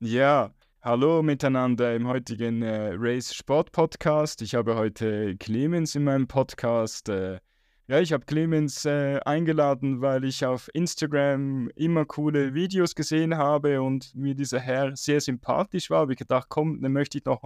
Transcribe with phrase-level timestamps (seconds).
[0.00, 0.52] Ja,
[0.82, 4.42] hallo miteinander im heutigen äh, Race Sport Podcast.
[4.42, 7.08] Ich habe heute Clemens in meinem Podcast.
[7.08, 7.38] Äh,
[7.86, 13.82] ja, ich habe Clemens äh, eingeladen, weil ich auf Instagram immer coole Videos gesehen habe
[13.82, 16.00] und mir dieser Herr sehr sympathisch war.
[16.00, 17.44] Habe ich gedacht, komm, dann möchte ich noch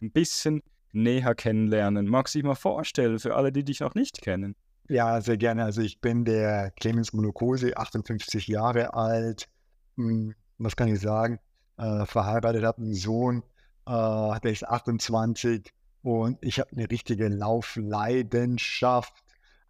[0.00, 0.62] ein bisschen
[0.92, 2.06] näher kennenlernen.
[2.06, 4.56] Magst du dich mal vorstellen für alle, die dich noch nicht kennen?
[4.88, 5.64] Ja, sehr gerne.
[5.64, 9.48] Also ich bin der Clemens Monokose, 58 Jahre alt.
[9.96, 11.38] Hm, was kann ich sagen?
[11.78, 13.42] äh, verheiratet, habe einen Sohn,
[13.86, 15.72] äh, der ist 28
[16.02, 19.14] und ich habe eine richtige Laufleidenschaft.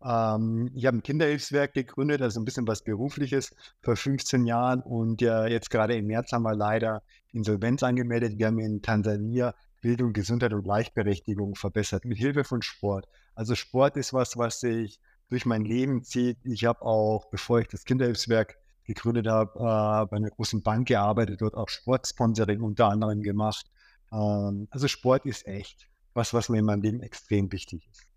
[0.03, 5.23] Ähm, ich habe ein Kinderhilfswerk gegründet, also ein bisschen was Berufliches vor 15 Jahren und
[5.23, 8.39] äh, jetzt gerade im März haben wir leider Insolvenz angemeldet.
[8.39, 13.07] Wir haben in Tansania Bildung, Gesundheit und Gleichberechtigung verbessert mit Hilfe von Sport.
[13.35, 16.39] Also Sport ist was, was sich durch mein Leben zieht.
[16.45, 21.41] Ich habe auch, bevor ich das Kinderhilfswerk gegründet habe, äh, bei einer großen Bank gearbeitet,
[21.43, 23.67] dort auch Sportsponsoring unter anderem gemacht.
[24.11, 28.09] Ähm, also Sport ist echt was, was mir in meinem Leben extrem wichtig ist.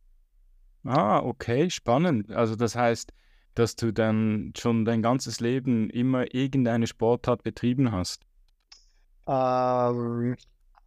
[0.84, 2.32] Ah, okay, spannend.
[2.32, 3.14] Also das heißt,
[3.54, 8.24] dass du dann schon dein ganzes Leben immer irgendeine Sportart betrieben hast?
[9.28, 10.36] Ähm,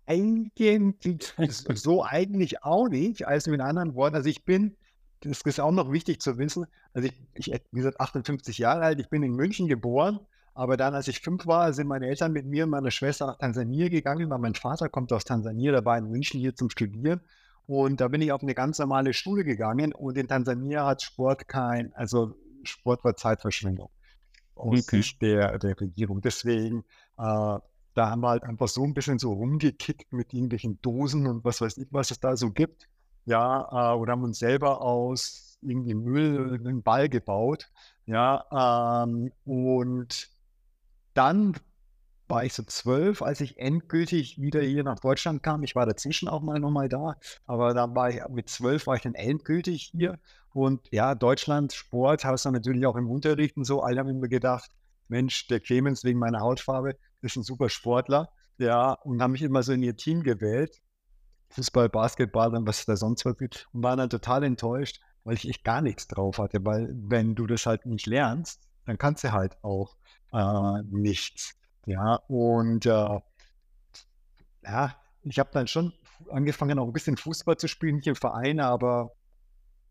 [0.06, 1.33] eigentlich,
[1.74, 3.27] so eigentlich auch nicht.
[3.27, 4.77] Also mit anderen Worten, also ich bin
[5.24, 6.66] das ist auch noch wichtig zu wissen.
[6.92, 10.20] Also ich, ich, wie gesagt, 58 Jahre alt, ich bin in München geboren,
[10.55, 13.38] aber dann, als ich fünf war, sind meine Eltern mit mir und meiner Schwester nach
[13.38, 17.20] Tansania gegangen, weil mein Vater kommt aus Tansania, der war in München hier zum Studieren.
[17.66, 21.48] Und da bin ich auf eine ganz normale Schule gegangen und in Tansania hat Sport
[21.48, 23.91] kein, also Sport war Zeitverschwendung
[24.55, 25.02] aus okay.
[25.20, 26.20] Der, der Regierung.
[26.20, 26.84] Deswegen,
[27.18, 27.58] äh,
[27.94, 31.60] da haben wir halt einfach so ein bisschen so rumgekickt mit irgendwelchen Dosen und was
[31.60, 32.88] weiß ich, was es da so gibt
[33.26, 37.70] ja, äh, oder haben uns selber aus irgendwie Müll einen Ball gebaut,
[38.06, 40.28] ja, ähm, und
[41.14, 41.54] dann
[42.28, 45.62] war ich so zwölf, als ich endgültig wieder hier nach Deutschland kam.
[45.62, 47.16] Ich war dazwischen auch mal nochmal da,
[47.46, 50.18] aber dann war ich mit zwölf war ich dann endgültig hier.
[50.52, 53.83] Und ja, Deutschland, Sport, habe es dann natürlich auch im Unterricht und so.
[53.83, 54.70] Alle haben immer gedacht,
[55.08, 58.30] Mensch, der Clemens wegen meiner Hautfarbe ist ein super Sportler.
[58.58, 60.80] Ja, und haben mich immer so in ihr Team gewählt.
[61.50, 65.48] Fußball, Basketball und was da sonst was gibt und war dann total enttäuscht, weil ich
[65.48, 69.32] echt gar nichts drauf hatte, weil wenn du das halt nicht lernst, dann kannst du
[69.32, 69.96] halt auch
[70.32, 71.54] äh, nichts.
[71.86, 73.20] Ja, und äh,
[74.64, 75.92] ja, ich habe dann schon
[76.30, 79.12] angefangen, auch ein bisschen Fußball zu spielen, nicht im Verein, aber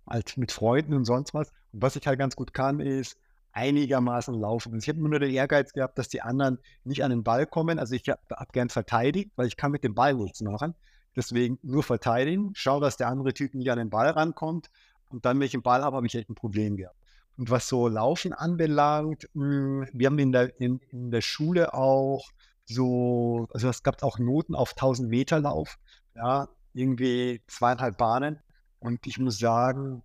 [0.08, 1.50] halt mit Freunden und sonst was.
[1.72, 3.18] Und was ich halt ganz gut kann, ist
[3.54, 4.78] einigermaßen laufen.
[4.78, 7.80] Ich habe nur den Ehrgeiz gehabt, dass die anderen nicht an den Ball kommen.
[7.80, 10.76] Also ich habe hab gern verteidigt, weil ich kann mit dem Ball nichts machen.
[11.16, 14.70] Deswegen nur verteidigen, schau, dass der andere Typ nicht an den Ball rankommt.
[15.10, 16.98] Und dann, wenn ich den Ball habe, habe ich echt ein Problem gehabt.
[17.38, 21.74] Und was so Laufen anbelangt, mh, hm, wir haben in der, in, in der Schule
[21.74, 22.32] auch
[22.66, 25.78] so, also es gab auch Noten auf 1000 Meter Lauf,
[26.16, 28.40] ja, irgendwie zweieinhalb Bahnen.
[28.80, 30.02] Und ich muss sagen,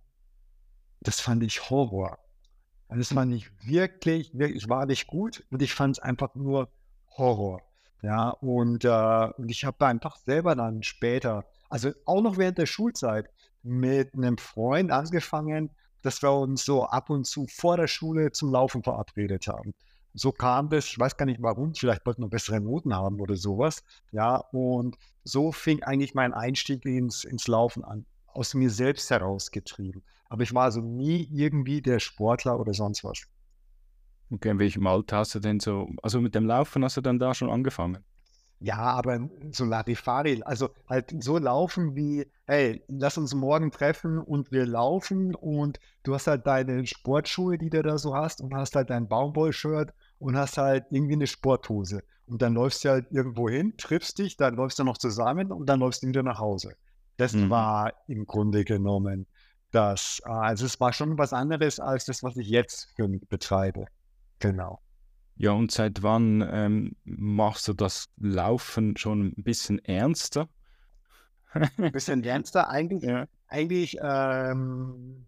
[1.01, 2.19] das fand ich Horror.
[2.89, 6.69] Also das fand ich wirklich, wirklich, war nicht gut und ich fand es einfach nur
[7.17, 7.61] Horror.
[8.01, 12.65] Ja, und, äh, und ich habe einfach selber dann später, also auch noch während der
[12.65, 13.29] Schulzeit,
[13.61, 15.69] mit einem Freund angefangen,
[16.01, 19.73] dass wir uns so ab und zu vor der Schule zum Laufen verabredet haben.
[20.13, 23.35] So kam das, ich weiß gar nicht warum, vielleicht wollten wir bessere Noten haben oder
[23.35, 23.83] sowas.
[24.11, 30.01] Ja, und so fing eigentlich mein Einstieg ins, ins Laufen an, aus mir selbst herausgetrieben.
[30.29, 33.27] Aber ich war also nie irgendwie der Sportler oder sonst was.
[34.31, 37.17] Okay, in welchem Alter hast du denn so, also mit dem Laufen hast du dann
[37.17, 38.03] da schon angefangen?
[38.61, 44.51] Ja, aber so Larifari, also halt so laufen wie, hey, lass uns morgen treffen und
[44.51, 48.75] wir laufen und du hast halt deine Sportschuhe, die du da so hast und hast
[48.75, 52.03] halt dein Baumwollshirt und hast halt irgendwie eine Sporthose.
[52.27, 55.67] Und dann läufst du halt irgendwo hin, triffst dich, dann läufst du noch zusammen und
[55.67, 56.75] dann läufst du wieder nach Hause.
[57.15, 57.49] Das mhm.
[57.49, 59.25] war im Grunde genommen
[59.71, 60.21] das.
[60.23, 62.95] Also es war schon was anderes als das, was ich jetzt
[63.29, 63.85] betreibe.
[64.39, 64.79] Genau.
[65.35, 70.49] Ja, und seit wann ähm, machst du das Laufen schon ein bisschen ernster?
[71.53, 73.03] ein bisschen ernster eigentlich.
[73.09, 73.25] Ja.
[73.47, 75.25] Eigentlich, ähm,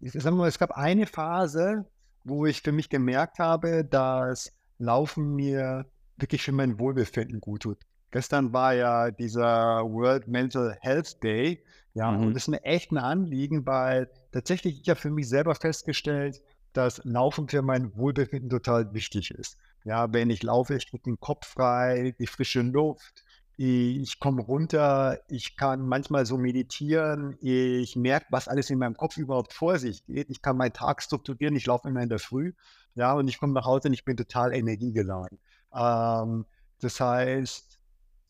[0.00, 1.84] ich sag mal, es gab eine Phase,
[2.22, 5.84] wo ich für mich gemerkt habe, dass Laufen mir
[6.16, 7.78] wirklich für mein Wohlbefinden gut tut.
[8.14, 11.64] Gestern war ja dieser World Mental Health Day.
[11.94, 12.28] Ja, mhm.
[12.28, 16.40] und das ist mir echt ein Anliegen, weil tatsächlich ich habe für mich selber festgestellt,
[16.72, 19.56] dass Laufen für mein Wohlbefinden total wichtig ist.
[19.82, 23.24] Ja, wenn ich laufe, ich kriege den Kopf frei, die frische Luft,
[23.56, 29.16] ich komme runter, ich kann manchmal so meditieren, ich merke, was alles in meinem Kopf
[29.16, 30.30] überhaupt vor sich geht.
[30.30, 32.52] Ich kann meinen Tag strukturieren, ich laufe immer in der Früh,
[32.94, 35.40] ja, und ich komme nach Hause und ich bin total energiegeladen.
[35.74, 36.46] Ähm,
[36.80, 37.73] das heißt,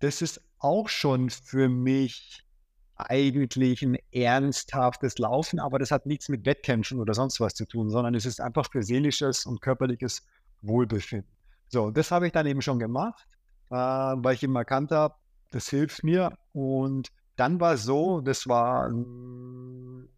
[0.04, 2.44] das ist auch schon für mich
[2.96, 7.88] eigentlich ein ernsthaftes Laufen, aber das hat nichts mit Wettkämpfen oder sonst was zu tun,
[7.88, 10.26] sondern es ist einfach für seelisches und körperliches
[10.60, 11.30] Wohlbefinden.
[11.68, 13.26] So, das habe ich dann eben schon gemacht,
[13.70, 15.14] äh, weil ich immer erkannt habe,
[15.50, 16.36] das hilft mir.
[16.52, 18.92] Und dann war es so, das war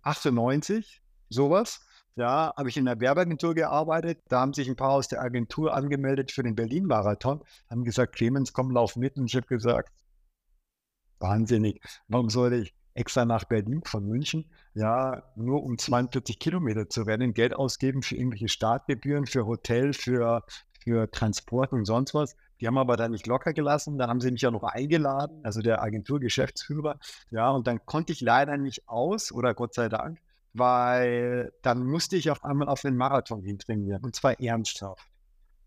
[0.03, 1.86] 98, sowas.
[2.17, 4.21] Ja, habe ich in der Werbeagentur gearbeitet.
[4.29, 8.55] Da haben sich ein paar aus der Agentur angemeldet für den Berlin-Marathon, haben gesagt, Clemens,
[8.55, 9.17] komm, lauf mit.
[9.19, 9.93] Und ich habe gesagt,
[11.19, 11.83] wahnsinnig.
[12.09, 17.35] Warum sollte ich extra nach Berlin von München, ja, nur um 42 Kilometer zu rennen,
[17.35, 20.43] Geld ausgeben für irgendwelche Startgebühren, für Hotel, für,
[20.83, 22.35] für Transport und sonst was.
[22.61, 23.99] Die haben aber dann nicht locker gelassen.
[23.99, 26.99] Dann haben sie mich ja noch eingeladen, also der Agenturgeschäftsführer.
[27.31, 30.19] Ja, und dann konnte ich leider nicht aus, oder Gott sei Dank,
[30.59, 35.07] weil dann musste ich auf einmal auf den Marathon hin trainieren und zwar ernsthaft.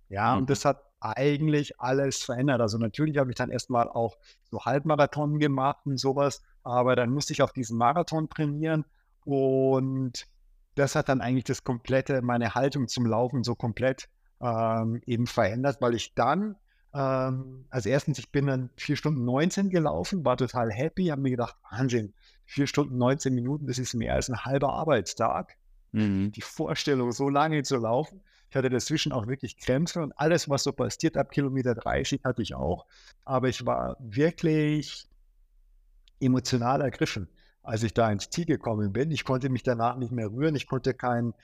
[0.10, 0.42] Ja, mhm.
[0.42, 2.62] und das hat eigentlich alles verändert.
[2.62, 4.18] Also natürlich habe ich dann erstmal auch
[4.50, 8.86] so Halbmarathon gemacht und sowas, aber dann musste ich auf diesen Marathon trainieren
[9.24, 10.28] und
[10.76, 14.10] das hat dann eigentlich das komplette, meine Haltung zum Laufen so komplett
[14.42, 16.56] ähm, eben verändert, weil ich dann,
[16.94, 21.32] ähm, also erstens, ich bin dann 4 Stunden 19 gelaufen, war total happy, habe mir
[21.32, 22.14] gedacht, Wahnsinn,
[22.50, 25.56] 4 Stunden 19 Minuten, das ist mehr als ein halber Arbeitstag.
[25.92, 26.32] Mhm.
[26.32, 28.22] Die Vorstellung, so lange zu laufen.
[28.50, 32.42] Ich hatte dazwischen auch wirklich Krämpfe und alles, was so passiert ab Kilometer 30, hatte
[32.42, 32.88] ich auch.
[33.24, 35.08] Aber ich war wirklich
[36.20, 37.30] emotional ergriffen,
[37.62, 39.12] als ich da ins Ziel gekommen bin.
[39.12, 40.56] Ich konnte mich danach nicht mehr rühren.
[40.56, 41.36] Ich konnte keinen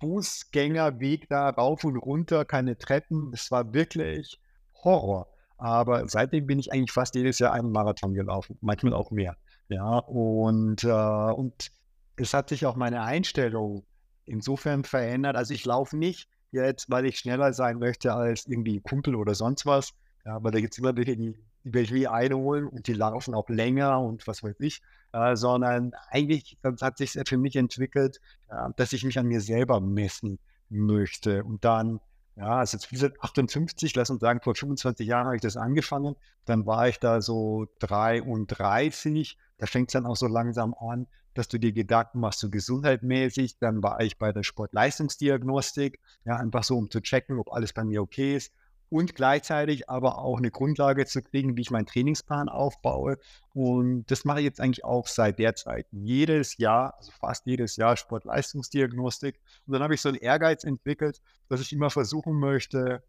[0.00, 3.32] Fußgängerweg da rauf und runter, keine Treppen.
[3.34, 4.40] Es war wirklich
[4.82, 5.28] Horror.
[5.58, 9.36] Aber seitdem bin ich eigentlich fast jedes Jahr einen Marathon gelaufen, manchmal auch mehr.
[9.74, 11.72] Ja, und, äh, und
[12.14, 13.84] es hat sich auch meine Einstellung
[14.24, 15.34] insofern verändert.
[15.34, 19.66] Also ich laufe nicht jetzt, weil ich schneller sein möchte als irgendwie Kumpel oder sonst
[19.66, 19.92] was.
[20.24, 21.34] Ja, aber da gibt es immer welche, die,
[21.64, 24.80] die will ich einholen und die laufen auch länger und was weiß ich,
[25.12, 29.80] äh, sondern eigentlich hat sich für mich entwickelt, äh, dass ich mich an mir selber
[29.80, 30.38] messen
[30.68, 31.98] möchte und dann
[32.36, 35.56] ja, also jetzt wie gesagt 58, lass uns sagen, vor 25 Jahren habe ich das
[35.56, 36.16] angefangen.
[36.46, 39.38] Dann war ich da so 33.
[39.58, 43.58] Da fängt es dann auch so langsam an, dass du dir Gedanken machst, so gesundheitmäßig.
[43.58, 47.84] Dann war ich bei der Sportleistungsdiagnostik, ja, einfach so, um zu checken, ob alles bei
[47.84, 48.52] mir okay ist.
[48.90, 53.18] Und gleichzeitig aber auch eine Grundlage zu kriegen, wie ich meinen Trainingsplan aufbaue.
[53.52, 55.86] Und das mache ich jetzt eigentlich auch seit der Zeit.
[55.90, 59.40] Jedes Jahr, also fast jedes Jahr Sportleistungsdiagnostik.
[59.66, 63.02] Und dann habe ich so einen Ehrgeiz entwickelt, dass ich immer versuchen möchte,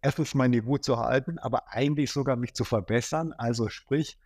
[0.00, 3.34] erstens mein Niveau zu halten, aber eigentlich sogar mich zu verbessern.
[3.36, 4.18] Also sprich,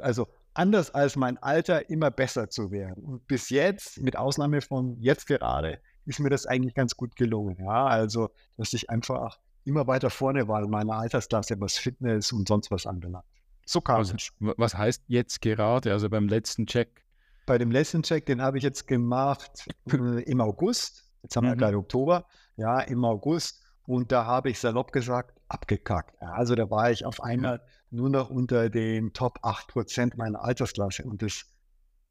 [0.00, 3.04] also anders als mein Alter immer besser zu werden.
[3.04, 7.56] Und bis jetzt, mit Ausnahme von jetzt gerade, ist mir das eigentlich ganz gut gelungen.
[7.60, 12.48] Ja, also, dass ich einfach immer weiter vorne war in meiner Altersklasse, was Fitness und
[12.48, 13.26] sonst was anbelangt.
[13.66, 14.32] So kam also, es.
[14.38, 17.04] Was heißt jetzt gerade, also beim letzten Check?
[17.46, 21.04] Bei dem letzten Check, den habe ich jetzt gemacht äh, im August.
[21.22, 21.50] Jetzt haben mhm.
[21.50, 22.26] wir gerade Oktober.
[22.56, 23.62] Ja, im August.
[23.86, 26.16] Und da habe ich salopp gesagt, abgekackt.
[26.20, 31.04] Ja, also da war ich auf einmal nur noch unter den Top 8% meiner Altersklasse.
[31.04, 31.44] Und das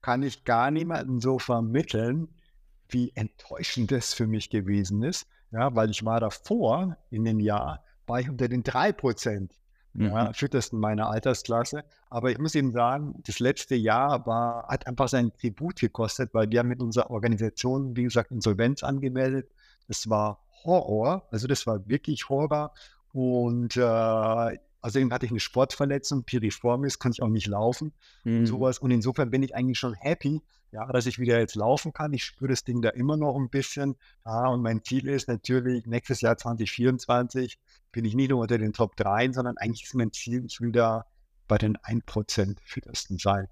[0.01, 2.29] kann ich gar niemandem so vermitteln,
[2.89, 5.27] wie enttäuschend das für mich gewesen ist.
[5.51, 9.49] Ja, weil ich war davor in dem Jahr, war ich unter den 3%
[9.93, 10.05] mhm.
[10.05, 11.83] ja, fittesten meiner Altersklasse.
[12.09, 16.49] Aber ich muss Ihnen sagen, das letzte Jahr war, hat einfach seinen Tribut gekostet, weil
[16.49, 19.49] wir haben mit unserer Organisation, wie gesagt, Insolvenz angemeldet.
[19.87, 22.73] Das war Horror, also das war wirklich Horror.
[23.13, 24.57] Und äh,
[24.87, 27.91] Außerdem hatte ich eine Sportverletzung, Piriformis, konnte ich auch nicht laufen
[28.23, 28.39] mhm.
[28.39, 28.79] und sowas.
[28.79, 30.41] Und insofern bin ich eigentlich schon happy,
[30.71, 32.13] ja, dass ich wieder jetzt laufen kann.
[32.13, 33.97] Ich spüre das Ding da immer noch ein bisschen.
[34.25, 37.59] Ja, und mein Ziel ist natürlich, nächstes Jahr 2024
[37.91, 40.71] bin ich nicht nur unter den Top 3, sondern eigentlich ist mein Ziel, ich will
[40.71, 41.05] da
[41.49, 43.49] bei den 1% fittesten sein.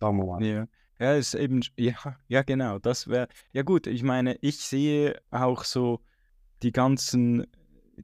[0.00, 0.44] Sagen wir mal.
[0.44, 0.66] Ja.
[0.98, 1.94] Ja, ist eben, ja,
[2.26, 6.00] ja, genau, das wäre, ja gut, ich meine, ich sehe auch so
[6.62, 7.46] die ganzen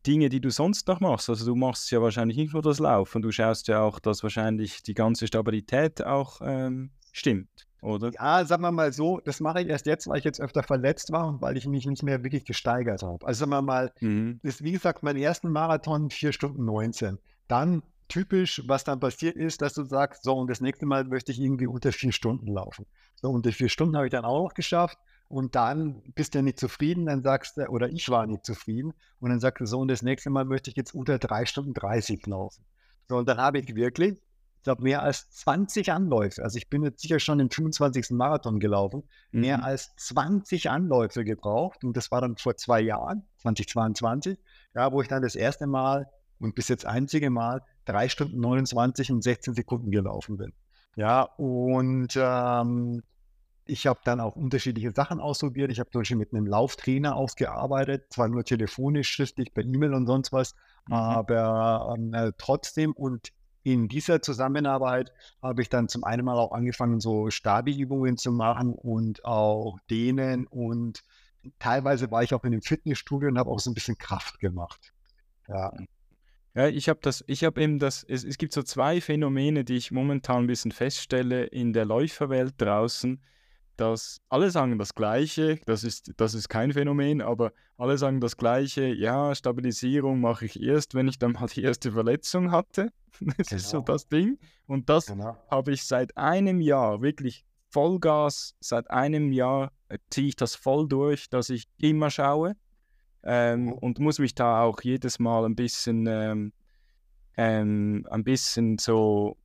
[0.06, 1.28] Dinge, die du sonst noch machst.
[1.28, 4.82] Also du machst ja wahrscheinlich nicht nur das Laufen, du schaust ja auch, dass wahrscheinlich
[4.82, 8.10] die ganze Stabilität auch ähm, stimmt, oder?
[8.14, 11.12] Ja, sagen wir mal so, das mache ich erst jetzt, weil ich jetzt öfter verletzt
[11.12, 13.26] war und weil ich mich nicht mehr wirklich gesteigert habe.
[13.26, 14.40] Also sagen wir mal, mhm.
[14.42, 17.18] das ist wie gesagt mein ersten Marathon 4 Stunden 19.
[17.48, 21.32] Dann typisch, was dann passiert ist, dass du sagst, so und das nächste Mal möchte
[21.32, 22.86] ich irgendwie unter vier Stunden laufen.
[23.14, 24.98] So unter vier Stunden habe ich dann auch noch geschafft
[25.30, 29.30] und dann bist du nicht zufrieden, dann sagst du, oder ich war nicht zufrieden, und
[29.30, 32.26] dann sagst du so, und das nächste Mal möchte ich jetzt unter drei Stunden 30
[32.26, 32.64] laufen.
[33.08, 36.42] So, und dann habe ich wirklich, ich glaube, mehr als 20 Anläufe.
[36.42, 38.10] Also ich bin jetzt sicher schon im 25.
[38.10, 39.40] Marathon gelaufen, mhm.
[39.40, 41.84] mehr als 20 Anläufe gebraucht.
[41.84, 44.36] Und das war dann vor zwei Jahren, 2022,
[44.74, 46.10] ja, wo ich dann das erste Mal
[46.40, 50.52] und bis jetzt einzige Mal drei Stunden 29 und 16 Sekunden gelaufen bin.
[50.96, 53.04] Ja, und ähm,
[53.70, 55.70] ich habe dann auch unterschiedliche Sachen ausprobiert.
[55.70, 60.06] Ich habe zum Beispiel mit einem Lauftrainer ausgearbeitet, zwar nur telefonisch, schriftlich, per E-Mail und
[60.06, 60.54] sonst was,
[60.86, 60.94] mhm.
[60.94, 65.12] aber ähm, äh, trotzdem und in dieser Zusammenarbeit
[65.42, 70.46] habe ich dann zum einen mal auch angefangen, so Stabi-Übungen zu machen und auch dehnen
[70.46, 71.02] und
[71.58, 74.92] teilweise war ich auch in dem Fitnessstudio und habe auch so ein bisschen Kraft gemacht.
[75.48, 75.72] Ja.
[76.54, 79.76] Ja, ich habe das, ich habe eben das, es, es gibt so zwei Phänomene, die
[79.76, 83.20] ich momentan ein bisschen feststelle in der Läuferwelt draußen
[83.80, 88.36] dass alle sagen das Gleiche, das ist, das ist kein Phänomen, aber alle sagen das
[88.36, 92.92] Gleiche, ja, Stabilisierung mache ich erst, wenn ich dann mal die erste Verletzung hatte.
[93.36, 93.56] Das genau.
[93.56, 93.92] ist so genau.
[93.92, 94.38] das Ding.
[94.66, 95.36] Und das genau.
[95.50, 100.88] habe ich seit einem Jahr, wirklich Vollgas, seit einem Jahr äh, ziehe ich das voll
[100.88, 102.56] durch, dass ich immer schaue
[103.22, 103.72] ähm, mhm.
[103.72, 106.52] und muss mich da auch jedes Mal ein bisschen, ähm,
[107.36, 109.36] ähm, ein bisschen so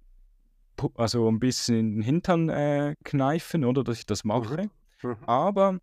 [0.95, 4.69] also ein bisschen in den Hintern äh, kneifen, oder dass ich das mache.
[5.01, 5.09] Mhm.
[5.09, 5.15] mhm.
[5.25, 5.79] Aber,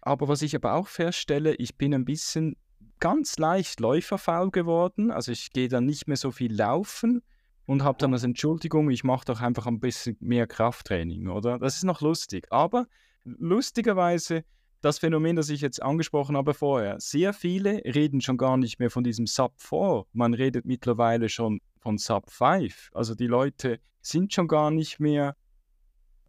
[0.00, 2.56] aber was ich aber auch feststelle, ich bin ein bisschen
[3.00, 5.10] ganz leicht läuferfaul geworden.
[5.10, 7.22] Also ich gehe dann nicht mehr so viel laufen
[7.66, 11.58] und habe dann als Entschuldigung, ich mache doch einfach ein bisschen mehr Krafttraining, oder?
[11.58, 12.46] Das ist noch lustig.
[12.50, 12.86] Aber
[13.24, 14.44] lustigerweise
[14.80, 18.90] das Phänomen, das ich jetzt angesprochen habe vorher, sehr viele reden schon gar nicht mehr
[18.90, 20.04] von diesem Sub 4.
[20.12, 22.90] Man redet mittlerweile schon von Sub 5.
[22.94, 25.36] Also die Leute sind schon gar nicht mehr,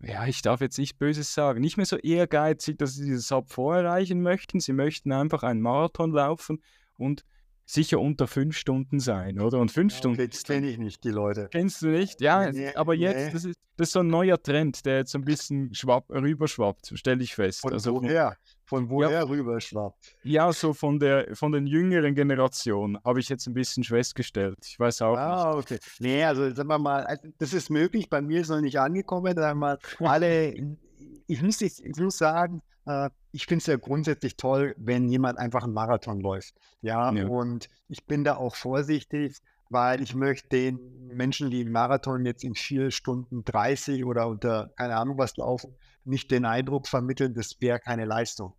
[0.02, 3.50] ja, ich darf jetzt nicht Böses sagen, nicht mehr so ehrgeizig, dass sie diese Sub
[3.52, 4.60] 4 erreichen möchten.
[4.60, 6.64] Sie möchten einfach einen Marathon laufen
[6.98, 7.26] und
[7.70, 9.60] sicher unter fünf Stunden sein, oder?
[9.60, 10.30] Und fünf ja, Stunden.
[10.30, 11.50] Das kenne ich nicht, die Leute.
[11.52, 12.20] Kennst du nicht?
[12.20, 13.32] Ja, nee, aber jetzt, nee.
[13.32, 17.22] das, ist, das ist so ein neuer Trend, der jetzt ein bisschen schwapp, rüberschwappt, stelle
[17.24, 17.62] ich fest.
[17.62, 18.36] Von also, woher?
[18.66, 20.16] Von woher ja, rüberschwappt?
[20.24, 24.58] Ja, so von der von den jüngeren Generationen habe ich jetzt ein bisschen festgestellt.
[24.66, 25.72] Ich weiß auch ah, nicht.
[25.72, 25.80] okay.
[26.00, 29.36] Nee, also sagen wir mal, also, das ist möglich, bei mir ist noch nicht angekommen,
[29.36, 30.56] sagen wir mal, alle,
[31.28, 35.64] ich muss, ich muss sagen, äh, ich finde es ja grundsätzlich toll, wenn jemand einfach
[35.64, 36.56] einen Marathon läuft.
[36.82, 39.38] Ja, ja, und ich bin da auch vorsichtig,
[39.70, 44.72] weil ich möchte den Menschen, die einen Marathon jetzt in vier Stunden 30 oder unter
[44.78, 48.54] keine Ahnung was laufen, nicht den Eindruck vermitteln, das wäre keine Leistung.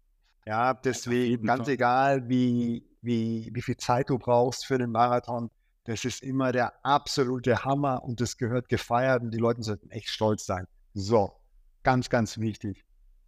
[0.47, 1.75] Ja, deswegen ganz Fall.
[1.75, 5.51] egal, wie, wie, wie viel Zeit du brauchst für den Marathon,
[5.85, 10.09] das ist immer der absolute Hammer und das gehört gefeiert und die Leute sollten echt
[10.09, 10.67] stolz sein.
[10.95, 11.40] So,
[11.83, 12.85] ganz, ganz wichtig.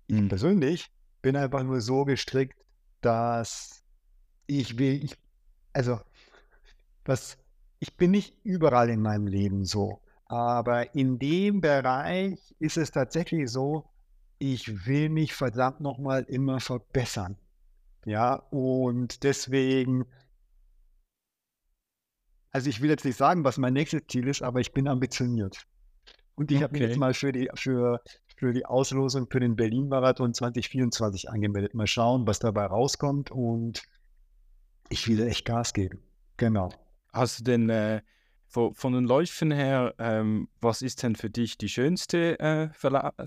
[0.06, 0.28] Ich mhm.
[0.28, 0.90] persönlich
[1.23, 2.59] bin einfach nur so gestrickt,
[3.00, 3.82] dass
[4.47, 5.16] ich will, ich,
[5.73, 6.00] also,
[7.04, 7.38] was,
[7.78, 13.50] ich bin nicht überall in meinem Leben so, aber in dem Bereich ist es tatsächlich
[13.50, 13.88] so,
[14.38, 17.37] ich will mich verdammt nochmal immer verbessern.
[18.04, 20.04] Ja, und deswegen,
[22.50, 25.66] also ich will jetzt nicht sagen, was mein nächstes Ziel ist, aber ich bin ambitioniert.
[26.35, 26.64] Und ich okay.
[26.64, 28.02] habe mich jetzt mal für die, für
[28.42, 31.75] für die Auslosung für den Berlin-Marathon 2024 angemeldet.
[31.75, 33.84] Mal schauen, was dabei rauskommt und
[34.88, 36.02] ich will echt Gas geben.
[36.38, 36.70] Genau.
[37.12, 38.02] Hast du denn äh,
[38.49, 42.70] von, von, den Läufen her, ähm, was ist denn für dich die schönste äh,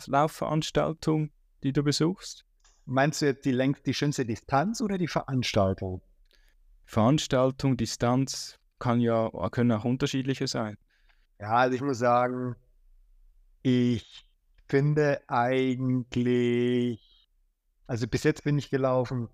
[0.05, 1.29] Laufveranstaltung,
[1.63, 2.43] die du besuchst?
[2.83, 6.01] Meinst du jetzt die, längst, die schönste Distanz oder die Veranstaltung?
[6.83, 10.77] Veranstaltung, Distanz kann ja, können auch unterschiedliche sein.
[11.39, 12.57] Ja, also ich muss sagen,
[13.61, 14.24] ich
[14.67, 16.99] finde eigentlich,
[17.87, 19.29] also bis jetzt bin ich gelaufen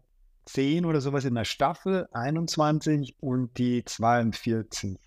[0.45, 4.97] 10 oder sowas in der Staffel, 21 und die 42.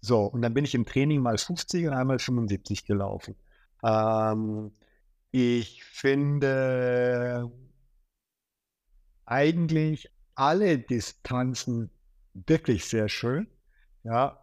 [0.00, 3.34] So, und dann bin ich im Training mal 50 und einmal 75 gelaufen.
[3.82, 4.72] Ähm,
[5.30, 7.50] ich finde
[9.24, 11.90] eigentlich alle Distanzen
[12.34, 13.48] wirklich sehr schön.
[14.04, 14.38] Ja,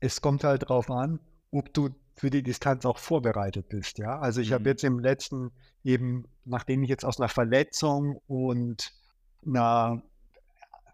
[0.00, 1.18] es kommt halt darauf an,
[1.50, 3.98] ob du für die Distanz auch vorbereitet bist.
[3.98, 4.54] Ja, also ich mhm.
[4.54, 5.50] habe jetzt im letzten
[5.82, 8.92] eben, nachdem ich jetzt aus einer Verletzung und
[9.46, 10.02] einer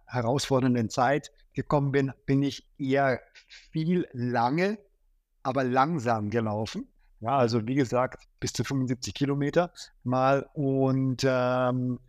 [0.07, 4.79] herausfordernden Zeit gekommen bin, bin ich eher viel lange,
[5.43, 6.89] aber langsam gelaufen.
[7.21, 9.73] Ja, also wie gesagt, bis zu 75 Kilometer
[10.03, 10.49] mal.
[10.55, 12.01] Und ähm,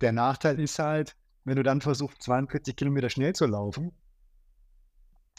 [0.00, 3.92] der Nachteil ist halt, wenn du dann versuchst, 42 Kilometer schnell zu laufen,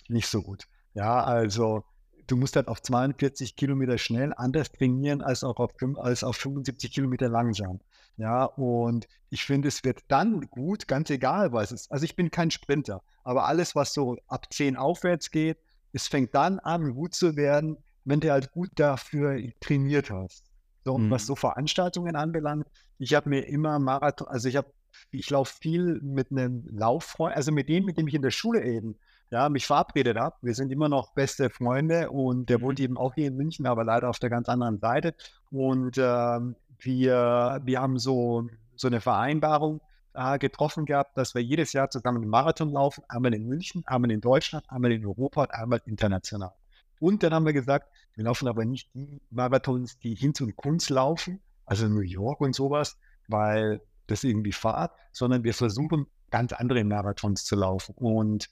[0.07, 0.67] nicht so gut.
[0.93, 1.83] Ja, also
[2.29, 6.91] du musst halt auf 42 Kilometer schnell anders trainieren als auch auf, als auf 75
[6.91, 7.79] Kilometer langsam.
[8.17, 11.91] Ja, und ich finde, es wird dann gut, ganz egal, was es ist.
[11.91, 15.57] Also ich bin kein Sprinter, aber alles, was so ab 10 aufwärts geht,
[15.93, 20.45] es fängt dann an, gut zu werden, wenn du halt gut dafür trainiert hast.
[20.85, 21.09] So, mhm.
[21.09, 22.67] was so Veranstaltungen anbelangt,
[22.97, 24.71] ich habe mir immer Marathon, also ich habe,
[25.11, 28.63] ich laufe viel mit einem Lauffreund, also mit dem, mit dem ich in der Schule
[28.63, 28.97] eben
[29.31, 30.35] ja, mich verabredet habe.
[30.41, 33.83] Wir sind immer noch beste Freunde und der wohnt eben auch hier in München, aber
[33.83, 35.13] leider auf der ganz anderen Seite.
[35.51, 36.39] Und äh,
[36.79, 39.81] wir, wir haben so, so eine Vereinbarung
[40.13, 44.11] äh, getroffen gehabt, dass wir jedes Jahr zusammen einen Marathon laufen, einmal in München, einmal
[44.11, 46.53] in Deutschland, einmal in Europa und einmal international.
[46.99, 50.89] Und dann haben wir gesagt, wir laufen aber nicht die Marathons, die Hinz und Kunst
[50.89, 56.83] laufen, also New York und sowas, weil das irgendwie Fahrt, sondern wir versuchen ganz andere
[56.83, 57.93] Marathons zu laufen.
[57.95, 58.49] Und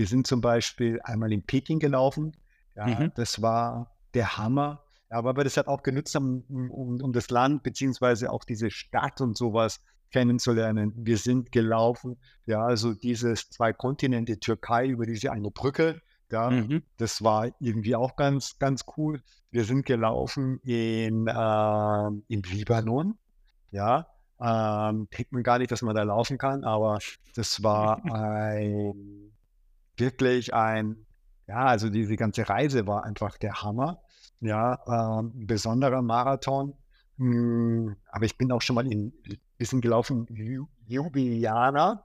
[0.00, 2.32] wir sind zum Beispiel einmal in Peking gelaufen.
[2.74, 3.12] Ja, mhm.
[3.16, 4.82] Das war der Hammer.
[5.10, 8.70] Ja, weil wir das halt auch genutzt haben, um, um das Land beziehungsweise auch diese
[8.70, 10.94] Stadt und sowas kennenzulernen.
[10.96, 12.16] Wir sind gelaufen,
[12.46, 16.00] ja, also dieses zwei Kontinente Türkei über diese eine Brücke.
[16.32, 16.82] Ja, mhm.
[16.96, 19.20] das war irgendwie auch ganz, ganz cool.
[19.50, 23.18] Wir sind gelaufen in, äh, im Libanon.
[23.70, 24.06] Ja,
[24.40, 27.00] ähm, denkt man gar nicht, dass man da laufen kann, aber
[27.34, 29.29] das war ein
[30.00, 31.06] wirklich ein,
[31.46, 34.02] ja, also diese ganze Reise war einfach der Hammer.
[34.40, 36.74] Ja, ein besonderer Marathon.
[37.18, 39.12] Hm, aber ich bin auch schon mal in
[39.58, 40.26] bisschen gelaufen,
[40.88, 42.04] Ljubljana.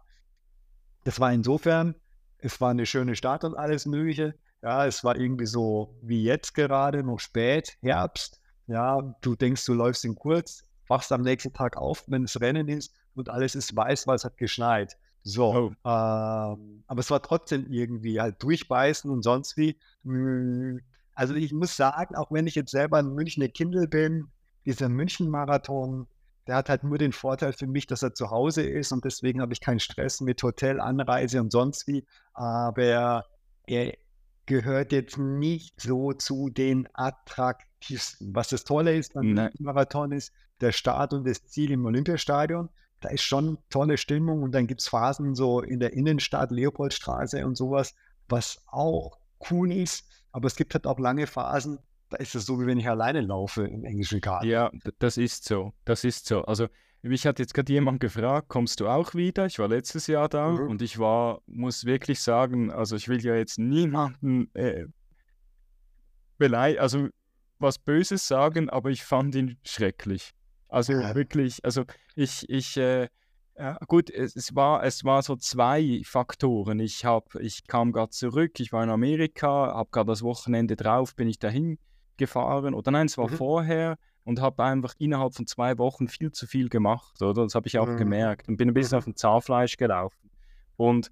[1.05, 1.95] Das war insofern,
[2.39, 4.35] es war eine schöne Stadt und alles Mögliche.
[4.61, 8.41] Ja, es war irgendwie so wie jetzt gerade, noch spät, Herbst.
[8.67, 12.67] Ja, du denkst, du läufst in kurz, wachst am nächsten Tag auf, wenn es Rennen
[12.67, 14.97] ist und alles ist weiß, weil es hat geschneit.
[15.27, 15.89] So, oh.
[15.89, 19.75] ähm, aber es war trotzdem irgendwie halt durchbeißen und sonst wie.
[20.03, 20.81] Hm,
[21.15, 24.27] also ich muss sagen, auch wenn ich jetzt selber ein Münchner Kindle bin,
[24.65, 26.05] dieser München-Marathon,
[26.45, 29.41] der hat halt nur den Vorteil für mich, dass er zu Hause ist und deswegen
[29.41, 32.05] habe ich keinen Stress mit Hotel, Anreise und sonst wie.
[32.33, 33.25] Aber
[33.65, 33.93] er
[34.45, 38.35] gehört jetzt nicht so zu den attraktivsten.
[38.35, 42.69] Was das Tolle ist beim Marathon ist, der Start und das Ziel im Olympiastadion
[43.01, 47.45] da ist schon tolle Stimmung und dann gibt es Phasen so in der Innenstadt, Leopoldstraße
[47.45, 47.93] und sowas,
[48.27, 49.17] was auch
[49.51, 50.05] cool ist.
[50.31, 51.79] Aber es gibt halt auch lange Phasen,
[52.09, 54.47] da ist es so, wie wenn ich alleine laufe im englischen Garten.
[54.47, 55.73] Ja, das ist so.
[55.85, 56.43] Das ist so.
[56.43, 56.67] Also
[57.01, 59.45] mich hat jetzt gerade jemand gefragt, kommst du auch wieder?
[59.45, 60.69] Ich war letztes Jahr da mhm.
[60.69, 64.85] und ich war, muss wirklich sagen, also ich will ja jetzt niemanden äh,
[66.37, 67.09] belei also
[67.59, 70.33] was Böses sagen, aber ich fand ihn schrecklich.
[70.75, 71.15] Also ja.
[71.15, 71.85] wirklich, also
[72.15, 73.07] ich, ich, äh,
[73.57, 76.81] ja, gut, es, es, war, es war so zwei Faktoren.
[76.81, 81.15] Ich, hab, ich kam gerade zurück, ich war in Amerika, habe gerade das Wochenende drauf,
[81.15, 81.79] bin ich dahin
[82.17, 82.73] gefahren.
[82.73, 83.35] Oder nein, es war mhm.
[83.35, 87.43] vorher und habe einfach innerhalb von zwei Wochen viel zu viel gemacht, oder?
[87.43, 87.95] Das habe ich auch mhm.
[87.95, 88.99] gemerkt und bin ein bisschen mhm.
[88.99, 90.29] auf dem Zahnfleisch gelaufen.
[90.75, 91.09] Und,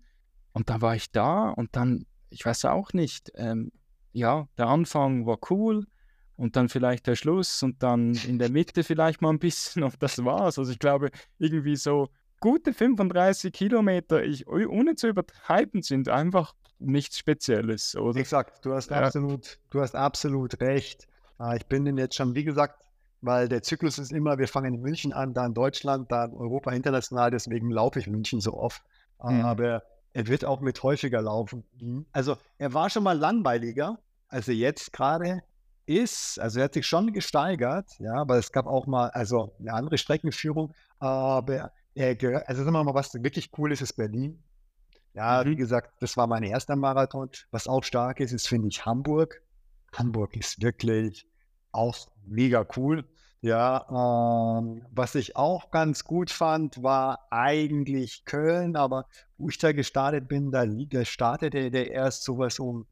[0.52, 3.72] und dann war ich da und dann, ich weiß auch nicht, ähm,
[4.12, 5.88] ja, der Anfang war cool,
[6.36, 10.02] und dann vielleicht der Schluss und dann in der Mitte vielleicht mal ein bisschen und
[10.02, 10.58] das war's.
[10.58, 17.18] Also ich glaube, irgendwie so gute 35 Kilometer, ich, ohne zu übertreiben, sind einfach nichts
[17.18, 18.20] Spezielles, oder?
[18.20, 19.02] Exakt, du hast ja.
[19.02, 21.08] absolut, du hast absolut recht.
[21.38, 22.84] Ah, ich bin denn jetzt schon, wie gesagt,
[23.22, 27.32] weil der Zyklus ist immer, wir fangen in München an, dann Deutschland, dann Europa international,
[27.32, 28.84] deswegen laufe ich München so oft.
[29.24, 29.42] Mhm.
[29.42, 31.64] Aber er wird auch mit häufiger laufen.
[32.12, 35.42] Also er war schon mal langweiliger, als er jetzt gerade
[35.86, 39.74] ist, also er hat sich schon gesteigert, ja, aber es gab auch mal, also eine
[39.74, 44.44] andere Streckenführung, aber er gehört, also sagen wir mal, was wirklich cool ist, ist Berlin.
[45.14, 45.52] Ja, mhm.
[45.52, 47.30] wie gesagt, das war mein erster Marathon.
[47.52, 49.42] Was auch stark ist, ist, finde ich, Hamburg.
[49.94, 51.28] Hamburg ist wirklich
[51.72, 53.06] auch mega cool.
[53.42, 59.06] Ja, ähm, was ich auch ganz gut fand, war eigentlich Köln, aber
[59.38, 62.88] wo ich da gestartet bin, da, da startete der erst sowas um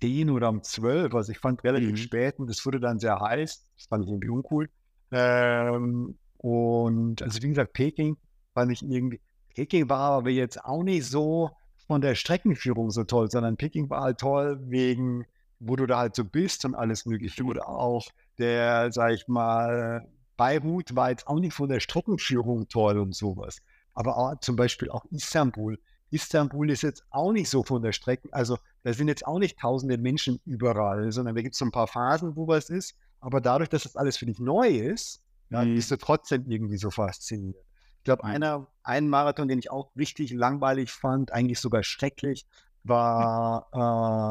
[0.00, 1.14] 10 oder um 12.
[1.14, 1.96] Also ich fand relativ mhm.
[1.96, 3.64] spät und es wurde dann sehr heiß.
[3.76, 4.68] Das fand ich irgendwie uncool.
[5.12, 8.16] Ähm, und also wie gesagt, Peking
[8.54, 9.20] fand ich irgendwie,
[9.54, 11.50] Peking war aber jetzt auch nicht so
[11.86, 15.26] von der Streckenführung so toll, sondern Peking war halt toll wegen,
[15.58, 17.42] wo du da halt so bist und alles mögliche.
[17.42, 18.06] Oder auch
[18.38, 23.58] der, sag ich mal, Beirut war jetzt auch nicht von der Streckenführung toll und sowas.
[23.92, 25.78] Aber auch, zum Beispiel auch Istanbul.
[26.10, 29.58] Istanbul ist jetzt auch nicht so von der Strecke, also da sind jetzt auch nicht
[29.58, 32.96] tausende Menschen überall, sondern da gibt es so ein paar Phasen, wo was ist.
[33.20, 35.20] Aber dadurch, dass das alles für dich neu ist,
[35.50, 35.74] ja, mhm.
[35.74, 37.56] bist du trotzdem irgendwie so fasziniert.
[37.98, 42.46] Ich glaube, einer, ein Marathon, den ich auch richtig langweilig fand, eigentlich sogar schrecklich,
[42.82, 43.68] war